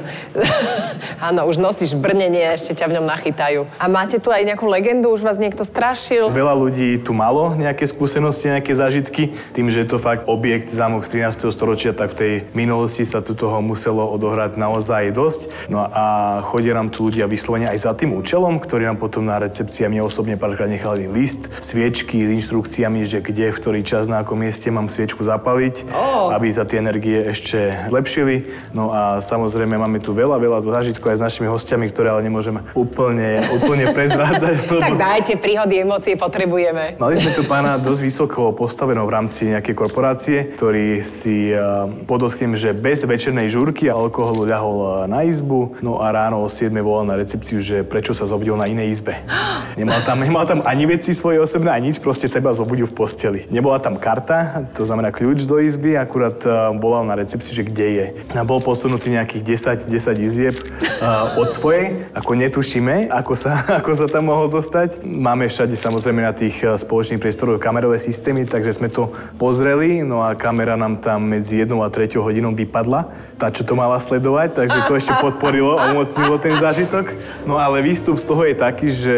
Áno, 1.28 1.50
už 1.50 1.58
nosíš 1.58 1.98
brnenie 1.98 2.46
a 2.46 2.54
ešte 2.54 2.78
ťa 2.78 2.86
v 2.90 2.94
ňom 3.02 3.06
nachytajú. 3.10 3.66
A 3.82 3.86
máte 3.90 4.22
tu 4.22 4.30
aj 4.30 4.46
nejakú 4.46 4.66
legendu? 4.70 5.10
Už 5.10 5.26
vás 5.26 5.42
niekto 5.42 5.66
strašil? 5.66 6.30
Veľa 6.30 6.54
ľudí 6.54 7.02
tu 7.02 7.14
malo 7.14 7.58
nejaké 7.58 7.90
skúsenosti, 7.90 8.50
nejaké 8.50 8.74
zážitky. 8.78 9.34
Tým, 9.54 9.70
že 9.74 9.86
je 9.86 9.88
to 9.90 9.98
fakt 9.98 10.30
objekt 10.30 10.70
zámok 10.70 11.02
z 11.06 11.22
13. 11.26 11.50
storočia, 11.50 11.98
tak 11.98 12.14
v 12.14 12.18
tej 12.18 12.34
minulosti 12.54 13.06
sa 13.06 13.26
tu 13.26 13.34
toho 13.34 13.58
muselo 13.62 14.06
odohrať 14.14 14.58
naozaj 14.58 15.14
dosť. 15.14 15.70
No 15.70 15.86
a 15.86 16.40
chodia 16.46 16.74
nám 16.78 16.94
tu 16.94 17.10
ľudia 17.10 17.26
vyslovene 17.26 17.70
aj 17.70 17.90
za 17.90 17.94
tým 17.94 18.14
účelom, 18.18 18.58
ktorý 18.58 18.90
nám 18.90 18.98
potom 18.98 19.26
na 19.26 19.38
recepcii 19.38 19.92
mne 19.92 20.08
osobne 20.12 20.36
párkrát 20.36 20.68
nechali 20.68 21.08
list, 21.08 21.48
sviečky 21.64 22.28
s 22.28 22.30
inštrukciami, 22.44 23.08
že 23.08 23.24
kde, 23.24 23.56
v 23.56 23.58
ktorý 23.64 23.80
čas, 23.88 24.12
na 24.12 24.28
akom 24.28 24.36
mieste 24.36 24.68
mám 24.68 24.92
sviečku 24.92 25.24
zapaliť, 25.24 25.88
oh. 25.96 26.36
aby 26.36 26.52
sa 26.52 26.68
tie 26.68 26.84
energie 26.84 27.32
ešte 27.32 27.88
zlepšili. 27.88 28.52
No 28.76 28.92
a 28.92 29.24
samozrejme 29.24 29.80
máme 29.80 30.04
tu 30.04 30.12
veľa, 30.12 30.36
veľa 30.36 30.60
zážitkov 30.68 31.16
aj 31.16 31.18
s 31.18 31.26
našimi 31.32 31.48
hostiami, 31.48 31.88
ktoré 31.88 32.12
ale 32.12 32.28
nemôžeme 32.28 32.60
úplne, 32.76 33.40
úplne 33.56 33.88
prezrádzať. 33.96 34.68
tak 34.68 35.00
dajte, 35.00 35.40
príhody, 35.40 35.80
emócie 35.80 36.20
potrebujeme. 36.20 37.00
Mali 37.00 37.16
sme 37.24 37.32
tu 37.32 37.48
pána 37.48 37.80
dosť 37.80 38.02
vysoko 38.04 38.52
postaveného 38.52 39.08
v 39.08 39.16
rámci 39.16 39.48
nejakej 39.48 39.76
korporácie, 39.80 40.38
ktorý 40.52 41.00
si 41.00 41.56
uh, 41.56 41.88
podotknem, 42.04 42.60
že 42.60 42.76
bez 42.76 43.08
večernej 43.08 43.48
žúrky 43.48 43.88
a 43.88 43.96
alkoholu 43.96 44.44
ľahol 44.44 44.78
uh, 44.84 44.90
na 45.08 45.24
izbu, 45.24 45.80
no 45.80 46.04
a 46.04 46.12
ráno 46.12 46.44
o 46.44 46.52
7 46.52 46.74
volal 46.84 47.08
na 47.08 47.16
recepciu, 47.16 47.64
že 47.64 47.88
prečo 47.88 48.12
sa 48.12 48.28
zobudil 48.28 48.60
na 48.60 48.68
inej 48.68 49.00
izbe. 49.00 49.14
Nemal 49.80 50.01
tam, 50.06 50.20
nemal 50.20 50.46
tam 50.50 50.66
ani 50.66 50.86
veci 50.86 51.14
svoje 51.14 51.38
osobné, 51.38 51.70
ani 51.70 51.92
nič, 51.92 52.00
proste 52.00 52.26
seba 52.26 52.56
zobudil 52.56 52.88
v 52.88 52.96
posteli. 52.96 53.40
Nebola 53.52 53.78
tam 53.78 54.00
karta, 54.00 54.66
to 54.72 54.88
znamená 54.88 55.12
kľúč 55.12 55.44
do 55.44 55.60
izby, 55.60 56.00
akurát 56.00 56.40
uh, 56.48 56.72
volal 56.80 57.04
na 57.04 57.20
recepcii, 57.20 57.52
že 57.52 57.64
kde 57.68 57.88
je. 57.92 58.06
A 58.32 58.48
bol 58.48 58.64
posunutý 58.64 59.12
nejakých 59.12 59.84
10, 59.86 59.92
10 59.92 60.22
izieb 60.24 60.56
uh, 60.56 61.36
od 61.36 61.52
svojej, 61.52 62.08
ako 62.16 62.32
netušíme, 62.40 63.12
ako 63.12 63.34
sa, 63.36 63.66
ako 63.84 63.92
sa 63.98 64.06
tam 64.08 64.32
mohol 64.32 64.48
dostať. 64.48 65.04
Máme 65.04 65.52
všade 65.52 65.76
samozrejme 65.76 66.24
na 66.24 66.32
tých 66.32 66.64
uh, 66.64 66.80
spoločných 66.80 67.20
priestoroch 67.20 67.60
kamerové 67.60 68.00
systémy, 68.00 68.48
takže 68.48 68.80
sme 68.80 68.88
to 68.88 69.12
pozreli, 69.36 70.02
no 70.02 70.24
a 70.24 70.38
kamera 70.38 70.80
nám 70.80 71.04
tam 71.04 71.28
medzi 71.28 71.60
1 71.60 71.70
a 71.76 71.90
3 71.92 72.16
hodinou 72.16 72.56
vypadla, 72.56 73.12
tá, 73.36 73.52
čo 73.52 73.68
to 73.68 73.76
mala 73.76 74.00
sledovať, 74.00 74.56
takže 74.56 74.78
to 74.88 74.94
ešte 74.96 75.14
podporilo 75.20 75.76
a 75.82 75.92
umocnilo 75.92 76.40
ten 76.40 76.56
zážitok. 76.56 77.12
No 77.44 77.60
ale 77.60 77.84
výstup 77.84 78.16
z 78.16 78.26
toho 78.26 78.42
je 78.48 78.56
taký, 78.56 78.88
že 78.88 79.16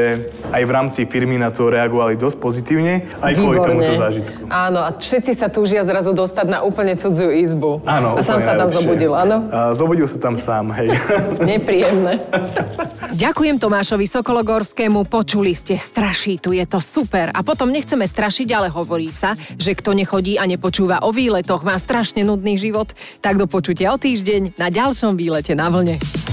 aj 0.50 0.63
v 0.64 0.72
rámci 0.72 1.06
firmy 1.06 1.38
na 1.38 1.52
to 1.52 1.70
reagovali 1.70 2.16
dosť 2.16 2.38
pozitívne, 2.40 3.08
aj 3.22 3.34
kvôli 3.38 3.58
tomuto 3.60 3.92
zážitku. 3.96 4.40
Áno, 4.48 4.80
a 4.84 4.90
všetci 4.96 5.32
sa 5.36 5.48
túžia 5.48 5.84
zrazu 5.84 6.12
dostať 6.12 6.48
na 6.50 6.60
úplne 6.64 6.98
cudziu 6.98 7.30
izbu. 7.30 7.84
Áno, 7.86 8.16
A 8.18 8.22
sám 8.24 8.40
sa 8.40 8.58
tam 8.58 8.68
najlepšie. 8.68 8.78
zobudil, 8.82 9.12
áno? 9.14 9.38
A 9.52 9.60
zobudil 9.78 10.08
sa 10.08 10.18
tam 10.20 10.36
sám, 10.36 10.72
hej. 10.76 10.90
Nepríjemné. 11.54 12.24
Ďakujem 13.24 13.62
Tomášovi 13.62 14.10
Sokologorskému, 14.10 15.06
počuli 15.06 15.54
ste, 15.54 15.78
straší, 15.78 16.42
tu 16.42 16.50
je 16.52 16.66
to 16.66 16.82
super. 16.82 17.30
A 17.30 17.46
potom 17.46 17.70
nechceme 17.70 18.10
strašiť, 18.10 18.50
ale 18.52 18.74
hovorí 18.74 19.14
sa, 19.14 19.38
že 19.54 19.78
kto 19.78 19.94
nechodí 19.94 20.42
a 20.42 20.50
nepočúva 20.50 21.06
o 21.06 21.14
výletoch, 21.14 21.62
má 21.62 21.78
strašne 21.78 22.26
nudný 22.26 22.58
život. 22.58 22.90
Tak 23.22 23.38
do 23.38 23.46
počutia 23.46 23.94
o 23.94 24.02
týždeň 24.02 24.58
na 24.58 24.74
ďalšom 24.74 25.14
výlete 25.14 25.54
na 25.54 25.70
vlne. 25.70 26.33